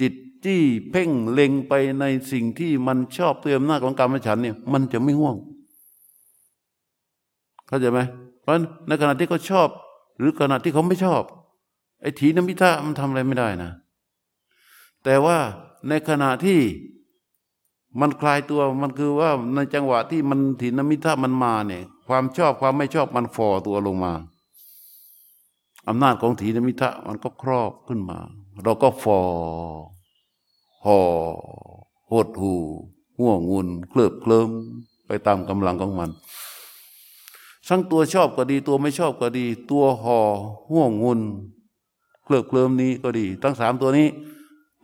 [0.00, 0.12] จิต
[0.44, 5.36] จี้เพ่งเล็งไปในสิ่งที่มันชอบเตือมหน้าของการมฉันเนี่ย มันจะไม่ง่วง
[7.66, 8.00] เข้าใจไหม
[8.40, 8.54] เพราะ
[8.86, 9.68] ในขณะที่เขาชอบ
[10.18, 11.22] หรือขณะที่เขาไม่ชอบ
[12.00, 13.70] ไอ้ถีนมิทะมันทำอะไรไม่ได้นะ
[15.04, 15.36] แต่ว่า
[15.88, 16.60] ในขณะที่
[18.00, 24.12] มันคลายตัวมันคือว่าในจังหวะที่มันถีนมิทะมันมาเนี่ย ความชอบความไม่ชอบมันฟอตัวลงมา
[25.88, 28.18] อำนาจของถีนมิทะมันก็ครอบขึ้นมา
[28.64, 29.20] เราก็ฟอ
[30.84, 30.98] ห่อ
[32.10, 32.54] หดหู
[33.18, 34.48] ห่วงงุนเคลือบเคลิม
[35.06, 36.10] ไปตามกำลังของมัน
[37.68, 40.18] ทั้งตัวชอบก็ดี ตัวไม่ชอบก็ดี ตัวห่อ
[40.70, 41.20] ห่วงงุน
[42.28, 44.08] เคลิบเคลิมนี้ก็ดี ทั้งสามตัวนี้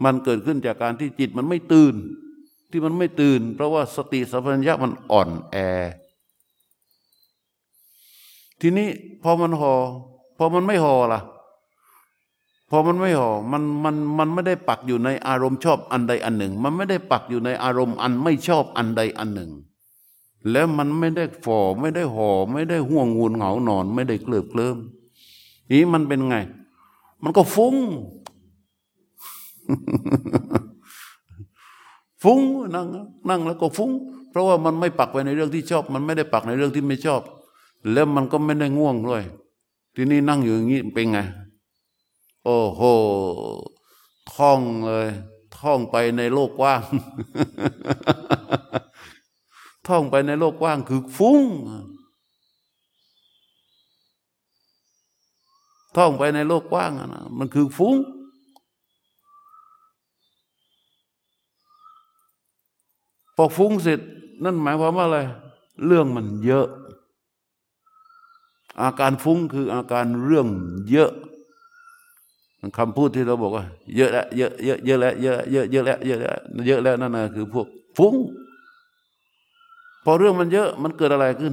[0.04, 1.94] มันเกิดขึ้นจากการที่จิตมันไม่ตื่น
[2.70, 5.56] ที่มันไม่ตื่น เพราะว่าสติสัมปชัญญะมันอ่อนแอ
[8.60, 8.88] ทีนี้
[9.22, 9.74] พอมันหอ่อ
[10.38, 11.20] พอมันไม่ห่อล่ะ
[12.70, 19.50] พอมันไม่ห่อมันมันมันไม่ได้ปักอยู่ในอารมณ์ชอบอันใดอันหนึ่ง มันไม่ได้ปักอยู่ในอารมณ์อันไม่ชอบอันใดอันหนึ่ง
[20.50, 24.76] แล้วมันไม่ได้ฝ่อไม่ได้ห่อไม่ได้ห่วงงูนเหงานอน ไม่ได้เกลือบเคลิ้ม
[25.70, 26.36] นี้มันเป็นไง
[27.24, 27.76] มันก็ฟุง้ง
[32.22, 32.40] ฟุ้ง
[32.74, 32.86] นั่ง
[33.28, 33.90] นั่งแล้วก็ฟุ้ง
[34.30, 37.22] เพราะว่ามันไม่ปักไว้ในเรื่องที่ชอบ มันไม่ได้ปักในเรื่องที่ไม่ชอบ
[37.92, 39.22] แล้วมันก็ไม่ได้ง่วงด้วย
[39.94, 41.18] ทีนี้นั่งอยู่อย่างนี้เป็นไง
[42.44, 42.82] โอ้โห
[44.34, 45.08] ท่องเลย
[45.58, 46.82] ท่องไปในโลกกว้าง
[49.88, 51.42] ท่องไปในโลกกว้างคือฟุ้ง
[55.96, 57.96] ท่องไปในโลกกว้างนะมันคือฟุ้ง
[63.36, 64.00] พอฟุ้งเสร็จ
[64.44, 65.18] นั่นหมายความว่าอะไร
[65.86, 66.66] เรื่องมันเยอะ
[68.80, 70.48] อาการฟุ้งคืออาการเรื่อง
[70.90, 71.12] เยอะ
[72.78, 73.64] คำพูดที่เราบอกว่า
[73.96, 77.66] เยอะแล้วเยอะเยอะเยอะแล้วเยอะเยอะเยอะแล้วเยอะแล้วเยอะแล้วนั่นนะคือพวก
[77.98, 78.14] ฟุ้ง
[80.04, 81.52] พอเรื่องมันเยอะมันเกิดอะไรขึ้น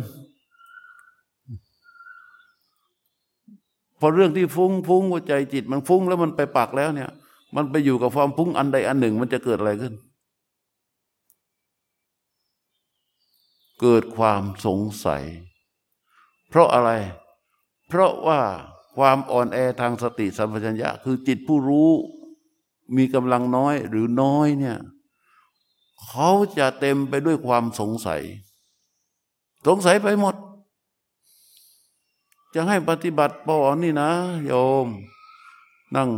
[4.02, 7.10] พอเรื่องที่ฟุ้งฟุ้งหัวใจจิต มันฟุ้งแล้วมันไปปักแล้วเนี่ย
[7.56, 9.94] มันไปอยู่กับความฟุ้งอันใดอันหนึ่ง มันจะเกิดอะไรขึ้น
[13.82, 15.24] เกิดความสงสัย
[16.50, 16.92] เพราะอะไร
[17.88, 18.40] เพราะว่า
[18.98, 21.90] ความอ่อนแอทางสติสัมปชัญญะ คือจิตผู้รู้
[22.98, 24.78] มีกำลังน้อยหรือน้อยเนี่ย
[26.08, 28.22] เขาจะเต็มไปด้วยความสงสัย
[29.68, 30.36] สงสัยไปหมด
[32.54, 34.10] จะให้ปฏิบัติปอนี่นะ
[34.46, 34.52] โย
[34.86, 34.88] ม
[35.96, 36.12] นั่ง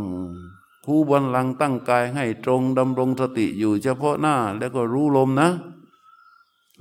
[0.84, 5.48] คู่บนลังตั้งกายให้ตรงดำรงสติอยู่เฉพาะหน้า แล้วก็รู้ลมนะ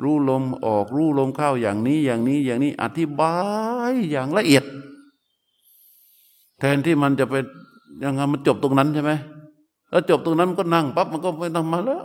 [0.02, 3.36] รู้ลมออกรู้ลมเข้าอย่างนี้อย่างนี้อย่างนี้อธิบา
[3.92, 4.64] ยอย่างละเอียด
[6.60, 7.44] แทนที่มันจะเป็น
[8.04, 9.12] ยังไงมันจบตรงนั้นใช่ไหม
[9.90, 12.04] แล้วจบตรงนั้นมันก็นั่งปั๊บมันก็ไม่ต้องมาแล้ว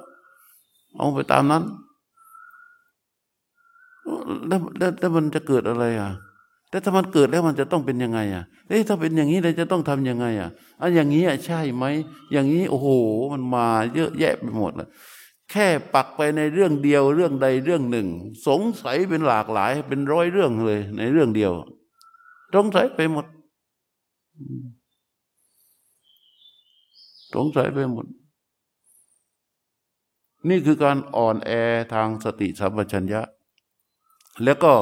[0.97, 1.63] เอาไปตามนั้น
[4.49, 4.61] แล้ว
[5.01, 6.11] แล้วมันจะเกิดอะไรอะ
[6.71, 10.51] แต่ถ้ามันเกิดแล้วมันจะต้องเป็นยังไงอะเอ้ถ้าเป็นอย่างนี้เราจะต้องทํำยังไงอะ
[10.81, 11.85] อะอย่างนี้อะใช่ไหม
[12.33, 12.89] อย่างนี้โอ้โห
[13.33, 14.89] มันมาเยอะแยะไปหมดเลย
[15.51, 18.09] แค่ปักไปในเรื่องเดียวเรื่องใดเรื่องหนึ่ง
[18.49, 21.53] สงสัยเป็นหลากหลายเป็นร้อยเรื่องเลย ในเรื่องเดียว
[22.55, 23.27] สงสัยไปหมด
[27.35, 28.07] สงสัยไปหมด
[30.49, 31.51] นี่คือการอ่อนแอ
[31.95, 33.23] ทางสติสัมปชัญญะ
[34.45, 34.73] แล้วก็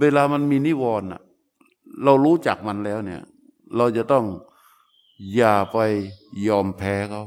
[0.00, 1.08] เวลามันมีนิวรณ์
[2.04, 3.22] เรารู้จักมันแล้วเนี่ย
[3.76, 4.24] เราจะต้อง
[5.34, 5.76] อย่าไป
[6.46, 7.24] ยอมแพ้เขา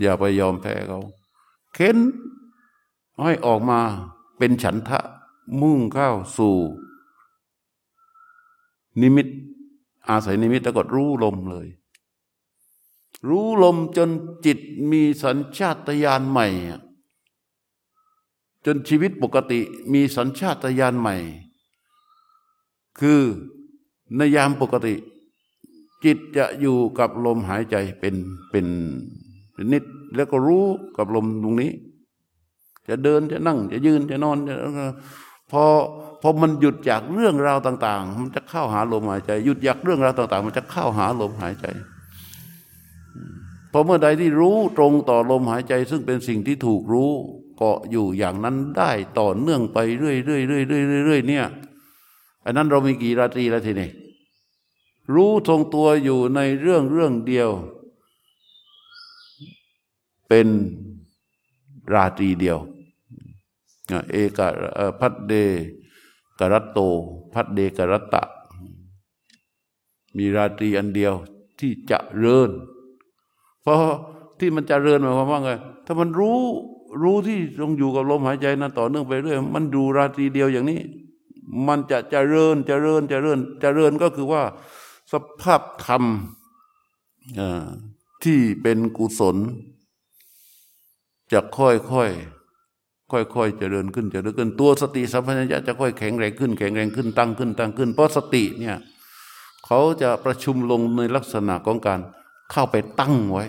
[0.00, 1.00] อย่าไปยอมแพ้เขา
[1.74, 1.98] เค้น
[3.20, 3.80] ให้ออกมา
[4.38, 5.00] เป็นฉันทะ
[5.60, 6.56] มุ่งเข้าสู่
[9.00, 9.28] นิมิต
[10.08, 11.68] อาศัยนิมิตแล้วก็รู้ลมเลย
[13.28, 14.10] รู้ลมจน
[14.46, 14.58] จิต
[14.90, 16.46] มีสัญชาตญาณใหม่
[18.66, 19.60] จนชีวิตปกติ
[19.92, 21.16] มีสัญชาตญาณใหม่
[23.00, 23.20] คือ
[24.16, 24.94] ในยามปกติ
[26.04, 28.14] จิตจะอยู่กับลมหายใจเป็น
[28.50, 28.66] เป็น
[29.52, 30.64] เป็นนิด แล้วก็รู้
[30.96, 31.72] กับลมตรงนี้
[32.88, 34.54] จะเดินจะนั่ง จะยืนจะนอนจะ
[35.50, 35.62] พอ
[36.22, 41.66] พอมันหยุดจากเรื่องราวต่าง ๆ มันจะเข้าหาลมหายใจ หยุดจากเรื่องราวต่าง ๆ มันจะเข้าหาลมหายใจ
[43.72, 47.12] พอเมื่อใดที่รู้ตรงต่อลมหายใจ ซึ่งเป็นสิ่งที่ถูกรู้
[47.56, 51.46] เกาะอยู่อย่างนั้นได้ต่อเนื่องไปเรื่อยๆเรื่อยๆเรื่อยๆเนี่ย
[52.44, 53.90] อันนั้นเรามีกี่ราตรีแล้วทีนี้
[55.14, 57.50] รู้ทรงตัวอยู่ในเรื่องเรื่องเดียว
[60.28, 60.48] เป็น
[61.92, 62.58] ราตรีเดียว
[64.10, 64.40] เอก
[65.00, 65.32] พัดเด
[66.38, 66.78] กรัตโต
[67.34, 68.22] พัดเดกรัตตะ
[70.16, 71.14] มีราตรีอันเดียว
[71.58, 72.50] ที่จะเริญ
[73.62, 73.78] เพราะ
[74.38, 75.50] ที่มันจะเริญหมายความว่าไง
[75.86, 76.40] ถ้ามันรู้
[77.00, 80.80] รู้ที่ตรงอยู่กับลมหายใจนั้นต่อเนื่องไปเรื่อย มันดูราตรีเดียวอย่างนี้
[81.66, 84.42] มันจะจะเริญจะเริญจะเริญจะเริญก็คือว่า
[85.12, 86.02] สภาพธรรม
[88.24, 89.36] ที่เป็นกุศล
[91.32, 92.10] จะค่อยค่อย
[93.10, 98.76] ค่อยค่อยเจริญขึ้นเจริญขึ้น ตัวสติสัมปชัญญะจะค่อยแข็งแรงขึ้นแข็งแรงขึ้นตั้งขึ้นตั้งขึ้น เพราะสติเนี่ย
[99.66, 102.00] เขาจะประชุมลงในลักษณะของการ
[102.52, 103.44] เข้าไปตั้งไว้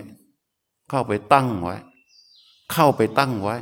[0.90, 1.76] เข้าไปตั้งไว้
[2.72, 3.56] เข้าไปตั้งไว้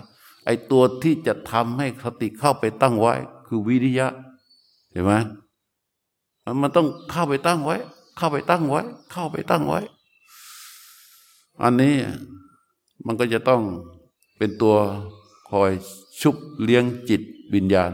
[0.44, 3.14] ไอตัวที่จะทำให้สติเข้าไปตั้งไว้
[3.46, 4.08] คือวิริยะ
[4.90, 5.12] เห็นไหม
[6.62, 7.76] มันต้องเข้าไปตั้งไว้
[8.16, 8.80] เข้าไปตั้งไว้
[9.12, 9.80] เข้าไปตั้งไว้
[11.62, 11.94] อันนี้
[13.06, 13.62] มันก็จะต้อง
[14.38, 14.76] เป็นตัว
[15.50, 15.70] คอย
[16.20, 17.22] ชุบเลี้ยงจิต
[17.54, 17.92] วิญญาณ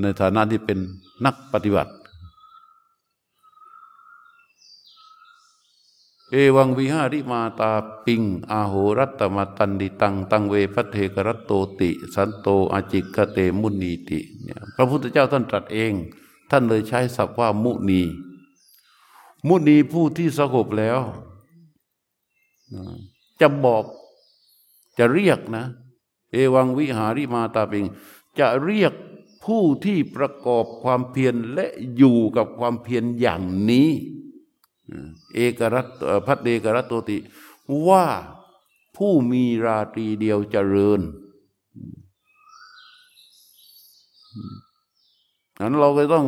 [0.00, 0.78] ในฐานะที่เป็น
[1.24, 1.92] นักปฏิบัติ
[6.32, 7.72] เอวังวิหาริมาตา
[8.04, 15.92] ปิง อาโหรัตมาตันดิตัง ตังเวพัเทกรัตโตติ สันโตอาจิกเตมุนีติเนี่ยพระพุทธเจ้าท่านตรัสเอง
[16.50, 18.02] ท่านเลยใช้ศัพท์ว่ามุนี
[19.46, 21.00] มุนีผู้ที่สงบแล้ว
[23.40, 23.84] จะบอก
[24.98, 25.64] จะเรียกนะ
[26.32, 27.86] เอวังวิหาริมาตาปิง
[28.38, 28.92] จะเรียก
[29.44, 31.66] ผู้ที่ประกอบความเพียรและ
[31.96, 33.90] อยู่กับความเพียรอย่างนี้
[35.34, 35.86] เอกรัต
[36.26, 37.18] พัฒเอกรัตโตติ
[37.88, 38.04] ว่า
[38.96, 41.00] ผู้มีราตรีเดียวเจริญ
[45.60, 46.26] นั้นเราก็ต้อง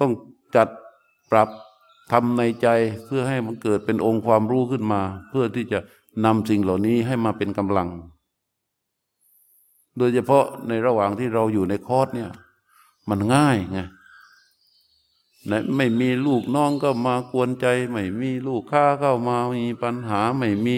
[0.00, 0.12] ต้อง
[0.56, 0.68] จัด
[1.30, 1.48] ปรับ
[2.12, 2.68] ทำในใจ
[3.04, 5.78] เพื่อให้มันเกิดเป็นองค์ความรู้ขึ้นมา เพื่อที่จะ
[6.24, 7.88] นำสิ่งเหล่านี้ให้มาเป็นกำลัง
[9.98, 12.30] โดยเฉพาะในระหว่างที่เราอยู่ในคอร์สเนี่ย
[13.10, 13.80] มันง่ายไง
[15.50, 20.76] นะไม่มีลูกน้องก็มากวนใจ ไม่มีลูกค้าเข้ามามีปัญหาไม่มี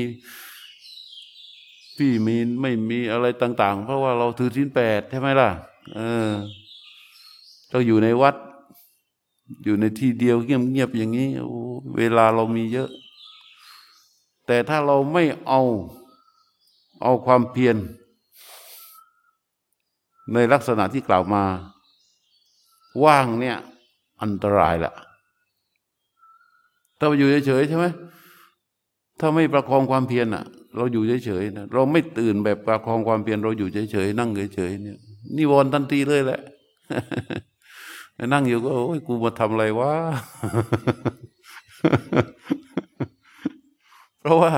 [1.97, 5.51] พี่มีไม่มีอะไรต่าง ๆ เพราะว่าเราถือศีลแปดใช่ไหมล่ะ
[5.95, 6.31] เออ
[7.71, 8.37] เราอยู่ในวัด
[9.65, 11.29] อยู่ในที่เดียวเงียบๆอย่างนี้
[11.97, 12.91] เวลาเรามีเยอะ
[14.47, 15.61] แต่ถ้าเราไม่เอา
[17.03, 17.77] เอาความเพียร
[20.33, 21.45] ในลักษณะที่กล่าวมา
[23.05, 23.59] ว่างเนี่ย
[24.23, 24.93] อันตรายละ
[26.99, 27.87] ถ้าอยู่เฉยๆใช่ไหม
[29.21, 30.45] ถ้าไม่ประคองความเพียรอะ
[30.77, 34.99] เราอยู่เฉยๆนะเราไม่ตื่นแบบประคองความเพียรเราอยู่เฉยๆนั่งเฉยๆเนี่ย
[35.37, 36.41] นิวรณ์ทันทีเลยแหละ
[38.33, 39.93] นั่งอยู่ก็โอ้ยกูมาทำอะไรวะ
[44.21, 44.53] เพราะว่า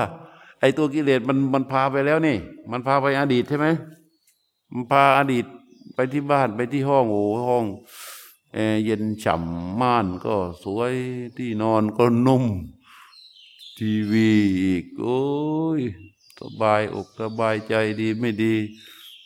[0.59, 2.37] ไอ้ตัวกิเลสมันมันพาไปแล้วนี่
[2.71, 3.67] มันพาไปอดีตใช่ไหม
[4.73, 5.45] มันพาอดีต
[5.95, 7.65] ไปที่บ้านไปที่ห้องโอ้ห้อง
[8.53, 10.93] แอร์เย็นฉ่ำม่านก็สวย
[11.37, 12.45] ที่นอนก็นุ่ม
[13.77, 14.29] ทีวี
[14.63, 15.21] อีกโอ้
[15.79, 15.81] ย
[16.39, 18.55] สบายอกสบายใจดีไม่ดี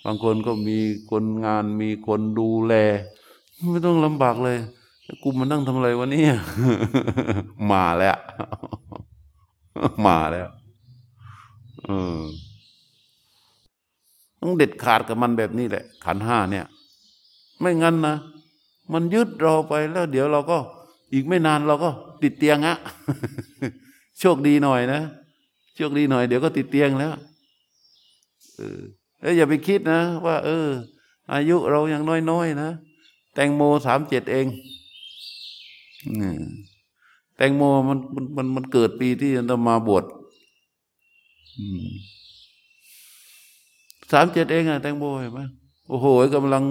[0.04, 0.78] บางคนก็มี
[1.10, 2.74] คนงานมีคนดูแล
[3.72, 4.58] ไม่ต้องลำบากเลย
[5.24, 6.34] กูมานั่งทำอะไรวะเนี่ย
[7.72, 8.18] มาแล้ว
[10.06, 10.48] มาแล้ว
[11.86, 12.22] เออ
[14.42, 16.66] ต้องเด็ดขาดกับมันแบบนี้แหละ ขันห้าเนี่ย
[17.60, 18.16] ไม่งั้นนะ
[18.94, 20.58] มันยึดเราไปแล้ว เดี๋ยวเราก็
[21.14, 21.90] อีกไม่นานเราก็
[22.24, 22.76] ติดเตียงอะ
[24.20, 25.02] โชคดีหน่อยนะ
[25.76, 27.12] โชคดีหน่อยเดี๋ยวก็ติดเตียงแล้ว
[28.56, 28.80] เออ
[29.22, 30.68] แล้อย่าไปคิดนะ ว่า เออ
[31.32, 32.70] อายุเรายังน้อยๆนะ
[33.34, 34.48] แตงโมสามเจ็ดเอง
[37.36, 37.98] แตงโมมัน
[38.36, 40.04] มันมันเกิดปีที่จะมาบวช
[44.12, 45.40] สามเจ็ดเองอะแตงโมเห็นไหม
[45.88, 46.64] โอ้โหกำลัง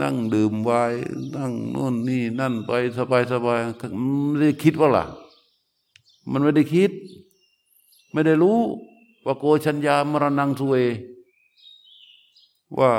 [0.00, 0.92] นั่งดื่มวาย
[1.36, 3.60] นั่งนู่นนี่นั่นไปสบายสบาย
[4.26, 5.04] ไม่ได้คิดว่าล่ะ
[6.30, 6.90] มันไม่ได้คิด
[8.12, 8.58] ไม่ได้รู้
[9.24, 10.74] ว่าโกชัญญามรณังสุเว
[12.78, 12.90] ว่า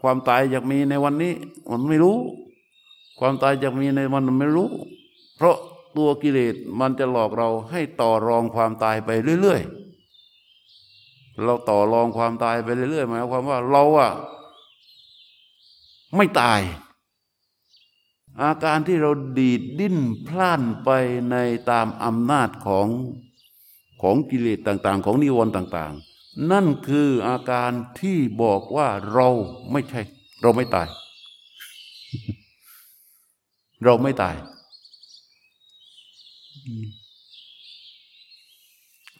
[0.00, 1.32] ความตายอยากมีในวันนี้
[1.70, 2.16] มันไม่รู้
[3.18, 4.68] ความตายอยากมีในวันมันไม่รู้
[5.36, 5.56] เพราะ
[5.96, 9.10] ตัวกิเลสมันจะหลอกเราให้ต่อรองความตายไป
[9.40, 9.60] เรื่อย
[10.46, 14.10] ๆ เราต่อรองความตายไปเรื่อย ๆ หมายความว่าเราอะ
[16.16, 16.60] ไม่ตาย
[18.42, 19.96] อาการที่เราดีดดิ้น
[20.26, 20.90] พล่านไป
[21.30, 21.36] ใน
[21.70, 22.88] ตามอำนาจของ
[24.02, 27.70] ของกิเลสต่าง ๆ ของนิวรณ์ต่าง ๆ นั่นคืออาการ
[28.00, 29.28] ที่บอกว่าเรา
[29.72, 30.00] ไม่ใช่
[30.42, 30.88] เราไม่ตาย
[33.84, 34.36] เราไม่ตาย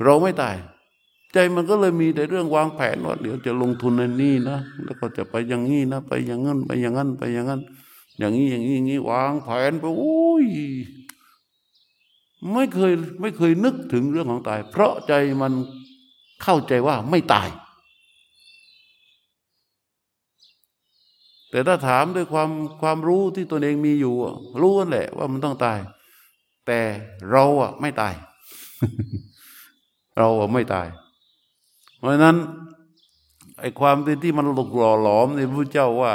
[0.05, 0.57] เราไม่ตาย
[1.33, 7.61] ใจมันก็เลยมีแต่เรื่องวางแผนว่าเดี๋ยวจะลงทุนในนี่นะ แล้วก็จะไปอย่างนี้นะ ไปอย่างนั้นไปอย่างนั้นไปอย่างนั้น
[8.19, 10.47] อย่างนี้อย่างนี้อย่างนี้วางแผนไปโอ้ย
[12.53, 15.13] ไม่เคยไม่เคยนึกถึงเรื่องของตาย เพราะใจ
[15.43, 15.53] มัน
[16.43, 17.49] เข้าใจว่าไม่ตาย
[21.51, 22.51] แต่ถ้าถามด้วยความ
[22.83, 24.15] ความรู้ที่ตนเองมีอยู่
[24.61, 25.79] รู้นั่นแหละว่ามันต้องตาย
[26.67, 26.81] แต่
[27.31, 28.15] เราอะไม่ตาย
[30.19, 30.87] เราอะไม่ตาย
[32.01, 32.37] เพราะนั้น
[33.61, 36.15] ไอ้ความที่ที่มันหลกหล่อหลอมในพระเจ้าว่า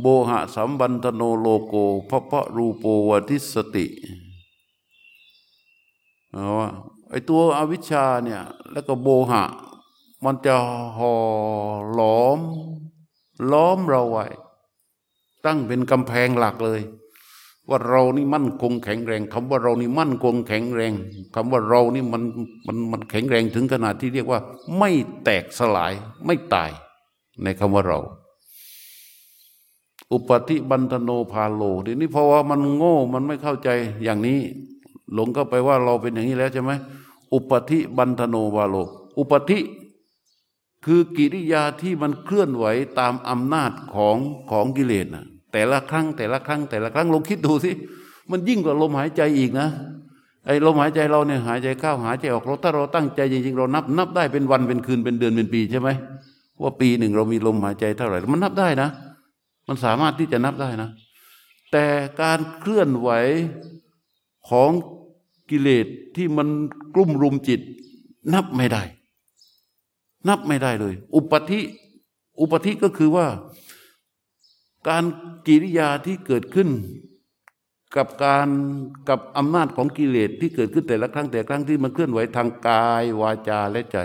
[0.00, 1.74] โบหะสัมบันตโนโลโก
[2.10, 3.86] พระพระรูปวทิสติ
[6.58, 6.68] ว่า
[7.10, 8.42] ไอ้ตัวอวิชชาเนี่ย
[8.72, 9.44] แล้วก็โบหะ
[10.24, 10.54] มันจะ
[10.98, 11.14] ห่อ
[11.94, 12.38] หลอม
[13.52, 14.26] ล้อมเราไว้
[15.44, 16.80] ตั้งเป็นกำแพงหลักเลย
[17.70, 20.92] ว่าเรานี่มั่นคงแข็งแรงคำว่าเรานี่มั่นคงแข็งแรง
[21.34, 22.22] คำว่าเรานี่มัน
[22.66, 24.40] มันมันแข็งแรงถึงขนาดที่เรียกว่า
[24.78, 24.90] ไม่
[25.24, 25.92] แตกสลาย
[26.26, 26.70] ไม่ตาย
[27.42, 27.98] ในคำว่าเรา
[30.12, 33.68] อุปธิบันทโนพาโลทีนี้เพราะว่ามันโง่มันไม่เข้าใจ
[34.04, 34.38] อย่างนี้
[35.14, 36.72] หลงเข้าไปว่าเราเป็นอย่างนี้แล้วใช่ไหม
[37.32, 38.76] อุปธิบันทโนวาโล
[39.18, 39.58] อุปธิ
[40.84, 42.64] คือกิริยาที่มันเคลื่อนไหว
[42.98, 44.16] ตามอำนาจของ
[44.50, 45.26] ของกิเลสนะ
[45.58, 47.70] แต่ละครั้ง แต่ละครั้ง แต่ละครั้งลองคิดดูสิ
[48.30, 49.68] มันยิ่งกว่าลมหายใจอีกนะ
[50.46, 55.88] ไอ้ลมหายใจเราเนี่ยหายใจเข้าหายใจออกเราถ้าเราตั้งใจจริงๆเรานับ นับได้เป็นวันเป็นคืนเป็นเดือนเป็นปีใช่ไหม
[56.62, 58.88] ว่าปีหนึ่งเรามีลมหายใจเท่าไหร่ มันนับได้นะ
[59.68, 60.88] มันสามารถที่จะนับได้นะ
[61.72, 61.84] แต่
[62.22, 63.10] การเคลื่อนไหว
[64.48, 64.70] ของ
[65.50, 65.86] กิเลส
[66.16, 66.48] ที่มัน
[66.94, 67.60] กลุ่มรุมจิต
[68.34, 68.82] นับไม่ได้
[70.28, 71.60] นับไม่ได้เลย อุปธิ
[72.40, 73.26] อุปธิก็คือว่า
[74.88, 75.04] การ
[75.46, 76.68] กิริยาที่เกิดขึ้น
[77.96, 78.48] กับการ
[79.08, 83.98] กับอำนาจของกิเลสที่เกิดขึ้นแต่ละครั้งแต่ครั้งที่มันเคลื่อนไหวทางกายวาจาและใจ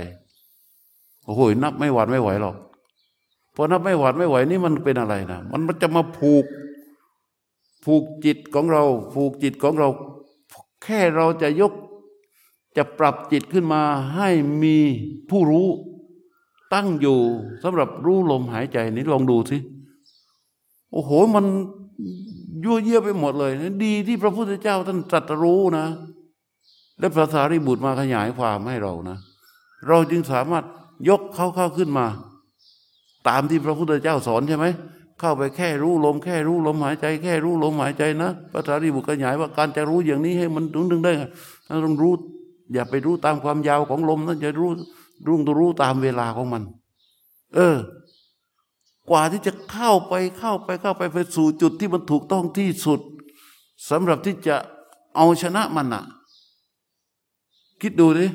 [1.25, 2.55] โอ้โหนับไม่หวาดไม่ไหวหรอก
[3.55, 6.45] พอนับไม่หวาดไม่ไหวนี่มันเป็นอะไรนะมันมันจะมาผูก
[7.85, 9.87] ผูกจิตของเรา ผูกจิตของเรา
[10.83, 11.73] แค่เราจะยก
[12.77, 13.81] จะปรับจิตขึ้นมา
[14.15, 14.29] ให้
[14.63, 14.77] มี
[15.29, 15.67] ผู้รู้
[16.73, 17.19] ตั้งอยู่
[17.63, 19.57] สำหรับรู้ลมหายใจนี้ลองดูสิ
[20.93, 21.45] โอ้โหมัน
[22.63, 23.51] ยั่วเยี่ยไปหมดเลย
[23.83, 25.85] ดีที่พระพุทธเจ้าท่านตรัสรู้นะ
[26.99, 29.17] และพระสารีบุตรมาขยายความให้เรานะ
[29.87, 30.65] เราจึงสามารถ
[31.09, 32.05] ยกเขาเข้าขึ้นมา
[33.27, 34.65] ตามที่พระพุทธเจ้าสอนใช่ไหม
[35.19, 41.13] เข้าไปแค่รู้ลม แค่รู้ลมหายใจ แค่รู้ลมหายใจนะพระสารีบุตรขยายว่าการจะรู้อย่างนี้ให้มันถึงถึงได้
[41.85, 42.13] ต้องรู้
[42.73, 44.71] อย่าไปรู้ตามความยาวของลมนะจะรู้
[45.27, 46.63] รู้ต้องรู้ตามเวลาของมัน
[47.55, 47.75] เออ
[49.09, 52.99] กว่าที่จะเข้าไปเข้าไปเข้าไปไปสู่จุดที่มันถูกต้องที่สุด
[53.89, 54.55] สำหรับที่จะ
[55.15, 56.03] เอาชนะมันอะ
[57.81, 58.27] คิดดูดิ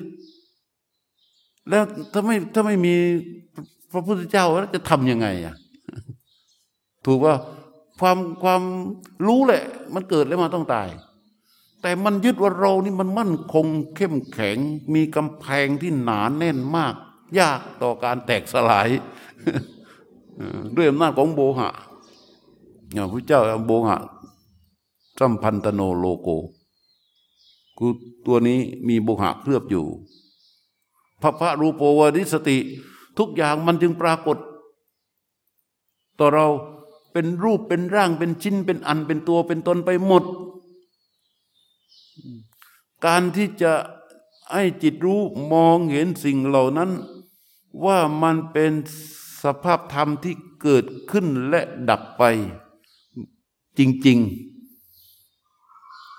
[1.68, 2.94] แล้วถ้าไม่ถ้าไม่มี
[3.92, 5.54] พระพุทธเจ้าแล้วจะทำยังไงอะ
[7.06, 7.34] ถูกว่า
[8.00, 8.62] ความความ
[9.26, 9.64] รู้แหละ
[9.94, 10.88] มันเกิดแล้วมาต้องตาย
[11.82, 13.66] แต่มันยึดว่าเรานี่มันมั่นคง
[13.96, 14.58] เข้มแข็ง
[14.94, 16.94] มีกำแพงที่หนานแน่นมาก
[17.38, 18.88] ยากต่อการแตกสลาย
[20.76, 21.68] ด้วยอำนาจของโบหะ
[22.92, 23.98] อย่างพระเจ้าโบหะ
[25.18, 26.28] สัมพันตโนโลโก
[27.78, 27.92] คือ
[28.26, 28.58] ตัวนี้
[28.88, 29.86] มีโบหะเคลือบอยู่
[31.22, 32.58] พระพระรูปวริสติ
[33.18, 34.38] ทุกอย่างมันจึงปรากฏ
[36.18, 36.46] ต่อเรา
[37.12, 40.24] เป็นรูปเป็นร่างเป็นชิ้นเป็นอันเป็นตัวเป็นตนไปหมด
[43.04, 43.72] การที่จะ
[44.52, 45.20] ให้จิตรู้
[45.52, 46.90] มองเห็นสิ่งเหล่านั้น
[47.84, 48.72] ว่ามันเป็น
[49.42, 52.22] สภาพธรรมที่เกิดขึ้นและดับไป
[53.78, 54.18] จริง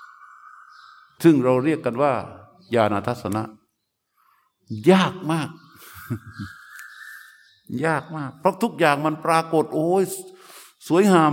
[0.06, 2.12] ๆ ซึ่งเราเรียกกันว่า
[2.74, 3.42] ญาณทัศนะ
[4.92, 5.48] ยากมาก
[7.86, 10.04] ยากมาก เพราะทุกอย่างมันปรากฏ โอ้ย
[10.88, 11.32] สวยงาม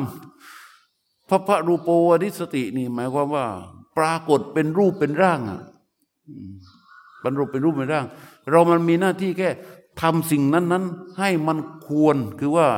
[1.30, 3.46] พระพระรูปวดิสตินี่ หมายความว่า
[3.98, 5.62] ปรากฏเป็นรูปเป็นร่างอะ
[7.24, 8.06] บรรลุเป็นรูปเป็นร่าง
[8.50, 9.50] เรามันมีหน้าที่แค่
[10.02, 12.70] ทำสิ่งนั้น ๆ ให้มันควรคือว่า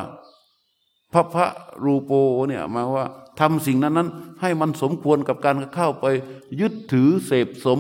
[1.14, 1.48] พระพระ
[1.84, 2.12] รูปโป
[2.50, 3.06] เนี่ยมาว่า
[3.40, 4.10] ทำสิ่งนั้นนั้น
[4.42, 6.06] ให้มันสมควรกับการเข้าไป
[6.60, 7.80] ยึดถือเสพสม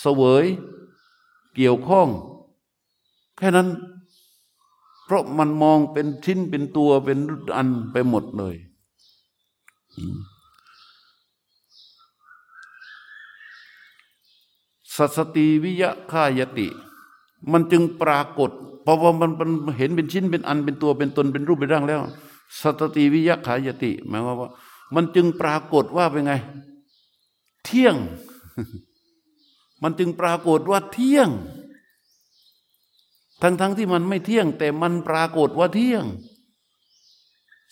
[0.00, 0.44] เสวย
[1.54, 2.08] เกี่ยวข้อง
[3.36, 3.68] แค่นั้น
[5.04, 7.18] เพราะมันมองเป็นชิ้นเป็นตัวเป็น
[7.56, 8.56] อันไปหมดเลย
[14.96, 16.68] สัสติวิยะขายติ
[17.52, 18.50] มันจึงปรากฏ
[18.82, 22.00] เพราะว่ามันเห็นเป็นชิ้นเป็นอันเป็นตัวเป็นตนเป็นรูปเป็นร่างแล้ว
[22.60, 24.50] สัตติวิยะขายติหมายความว่า
[24.94, 26.32] มันจึงปรากฏว่าเป็นไง
[27.64, 27.96] เที่ยง
[29.82, 31.28] มันจึงปรากฏว่าเที่ยง
[33.42, 36.04] ทั้งๆทที่มันไม่เที่ยง แต่มันปรากฏว่าเที่ยง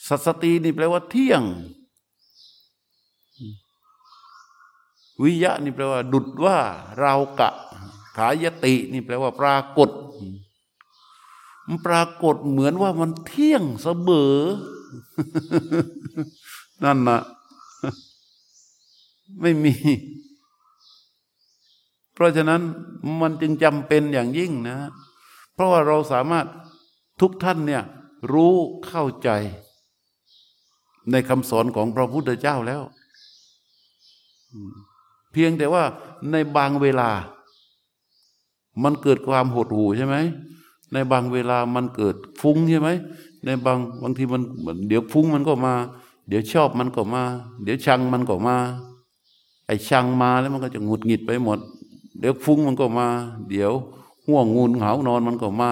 [0.07, 1.43] สัสตีนี่แปลว่าเที่ยง
[5.23, 6.59] วิยะนี่แปลว่า ดุดว่า
[6.99, 7.51] เรากะ
[8.19, 9.91] ขายตินี่แปลว่าปรากฏ
[11.67, 14.37] มันปรากฏเหมือนว่ามันเที่ยงเสมอ
[16.85, 17.21] นั่นนะ
[19.41, 19.75] ไม่มี
[22.15, 22.61] เพราะฉะนั้น
[23.21, 24.77] มันจึงจำเป็นอย่างยิ่งนะ
[25.55, 26.47] เพราะว่าเราสามารถ
[27.21, 27.83] ทุกท่านเนี่ย
[28.33, 28.55] รู้
[28.87, 29.31] เข้าใจ
[31.11, 32.83] ในคำสอนของพระพุทธเจ้าแล้ว
[35.33, 35.85] เพียงแต่ว่า
[36.31, 37.11] ในบางเวลา
[38.83, 40.17] มันเกิดความหดหู่ใช่ไหม
[40.93, 42.89] ในบางเวลามันเกิดฟุ้งใช่ไหม
[43.45, 44.43] ในบางบางทีมัน
[44.89, 45.75] เดี๋ยวฟุ้งมันก็มา
[46.29, 47.23] เดี๋ยวชอบมันก็มา
[47.63, 48.57] เดี๋ยวชังมันก็มา
[49.67, 51.59] ไอ้ชังมาแล้วมันก็จะหงุดหงิดไปหมด
[52.21, 53.09] เดี๋ยวฟุ้งมันก็มา
[53.51, 53.73] เดี๋ยว
[54.27, 55.71] ห่วงงูนเหานอนมันก็มา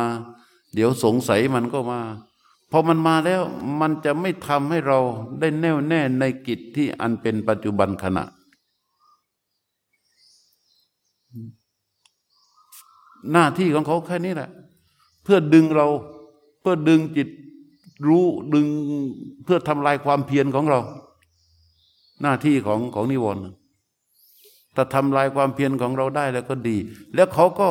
[0.75, 2.01] เดี๋ยวสงสัยมันก็มา
[2.71, 3.43] พอมันมาแล้ว
[3.81, 4.99] มันจะไม่ทำให้เรา
[5.41, 8.25] ได้แน่วแน่ในกิจที่อันเป็นปัจจุบันขณะ
[13.33, 14.51] หน้าที่ของเขาแค่นี้แหละ
[15.25, 15.87] เพื่อดึงเรา
[16.61, 17.29] เพื่อดึงจิต
[18.09, 18.67] รู้ดึง
[19.45, 20.81] เพื่อทำลายความเพียรของเรา
[22.23, 23.43] หน้าที่ของของนิวรณ์
[24.75, 26.77] ถ้าทำลายความเพียรของเราได้แล้วก็ดี
[27.15, 27.71] แล้วเขาก็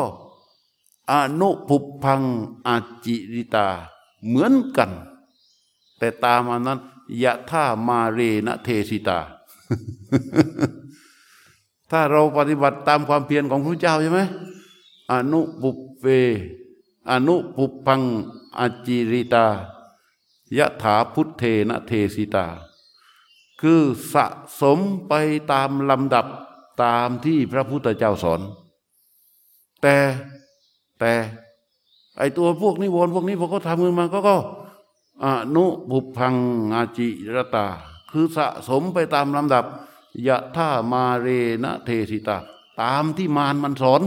[1.11, 2.21] อนุภุพัง
[2.67, 2.75] อา
[3.05, 3.67] จิริตา
[4.27, 4.91] เหมือนกัน
[5.99, 6.79] แต่ตามอันนั้น
[7.23, 9.19] ยะท่ามาเรนะเทสิตา
[11.91, 14.21] ถ้าเราปฏิบัติตามความเพียรของพระเจ้าใช่ไหม
[15.11, 16.05] อนุปุปเว
[17.09, 18.01] อนุปุพัง
[18.59, 19.45] อาจิริตา
[20.57, 22.45] ยะถาพุทเทนะเทสิตา
[23.61, 23.81] คือ
[24.13, 24.25] สะ
[24.61, 25.13] สมไป
[25.51, 26.25] ตามลำดับ
[26.83, 28.41] ตามที่พระพุทธเจ้าสอน
[29.81, 29.95] แต่
[30.99, 31.13] แต่
[32.17, 34.37] ไอตัวพวกนิวรณ์พวกนี้พอเขาทำกันมาก็ก็
[35.23, 35.25] อ
[35.55, 36.35] นุบุพัง
[36.75, 37.67] อาจิรตา
[38.11, 39.65] คือสะสมไปตามลำดับ
[40.27, 41.27] ยะท่ามาเร
[41.63, 42.37] นะเทสิตา
[42.81, 44.01] ตามที่มารมันสอน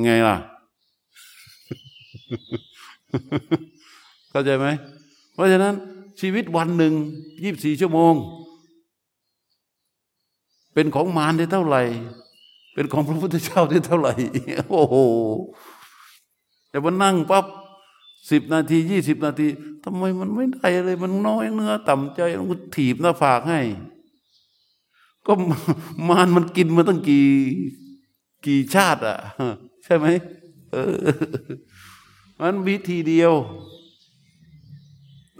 [0.00, 0.36] ไงล่ะ
[4.30, 4.66] เข้าใจไหม
[5.34, 5.74] เพราะฉะนั้น
[6.20, 6.94] ชีวิตวันหนึ่ง
[7.42, 8.14] ยี่บสี่ชั่วโมง
[10.74, 11.82] เป็นของมารได้เท่าไหร่
[12.74, 14.14] เป็นของพระพุทธเจ้าได้เท่าไหร่
[14.70, 14.96] โอ้โห
[16.70, 17.44] แต่มันนั่งปั๊บ
[18.30, 19.48] สิบนาทียี่สิบนาที
[19.84, 23.60] ทำไมมันไม่ได้เลยมันน้อยเนื้อ ต่ำใจมันก็ถีบหน้าผากให้
[25.26, 25.32] ก็
[26.08, 27.26] มารมันกินมาตั้งกี่
[28.44, 29.18] กี่ชาติอะ
[29.84, 30.06] ใช่ไหม
[30.72, 30.96] เออ
[32.40, 33.32] มันวิธีเดียว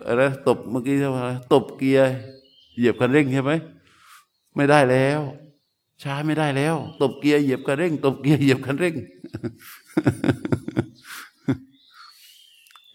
[0.06, 1.18] อะไรตบเมื่อกี้ใช่ไหม
[1.52, 2.06] ตบเกียร์
[2.76, 3.52] เหยียบคันเร่งใช่ไหม
[4.56, 5.20] ไม่ได้แล้ว
[6.02, 8.94] ช้าไม่ได้แล้ว ตบเกียร์เหยียบคันเร่ง ตบเกียร์เหยียบคันเร่ง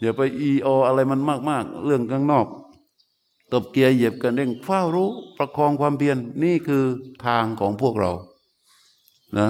[0.02, 2.48] อย่าไปอีโออะไรมันมาก ๆ เรื่องข้างนอก
[3.54, 6.84] ตบเกียร์เหยียบคันเร่งเฝ้ารู้ ประคองความเพียรนี่คือ
[7.26, 8.12] ทางของพวกเรา
[9.40, 9.50] นะ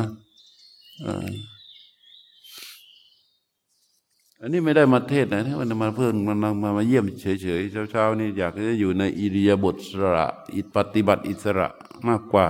[4.41, 11.67] อันนี้ไม่ได้มาเทศนะมันมาเพิ่งมันมามาเยี่ยมเฉยๆเช้าๆนี่อยากจะอยู่ในอิริยาบถสระอิปฏิบัติอิสระ
[12.07, 12.47] มากกว่า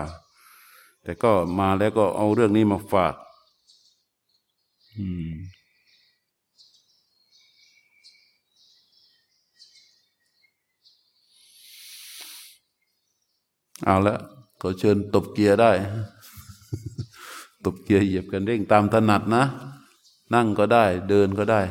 [1.04, 3.16] แต่ก็มาแล้วก็เอาเรื่องนี้มาฝาก
[4.96, 5.36] อืม
[13.86, 14.16] เอาละ
[14.62, 15.72] ขอเชิญตบเกียร์ได้
[17.66, 19.44] ตบเกียร์เหยียบกันเร่งตามถนัดนะ
[20.36, 21.62] นั่งก็ได้ เดินก็ได้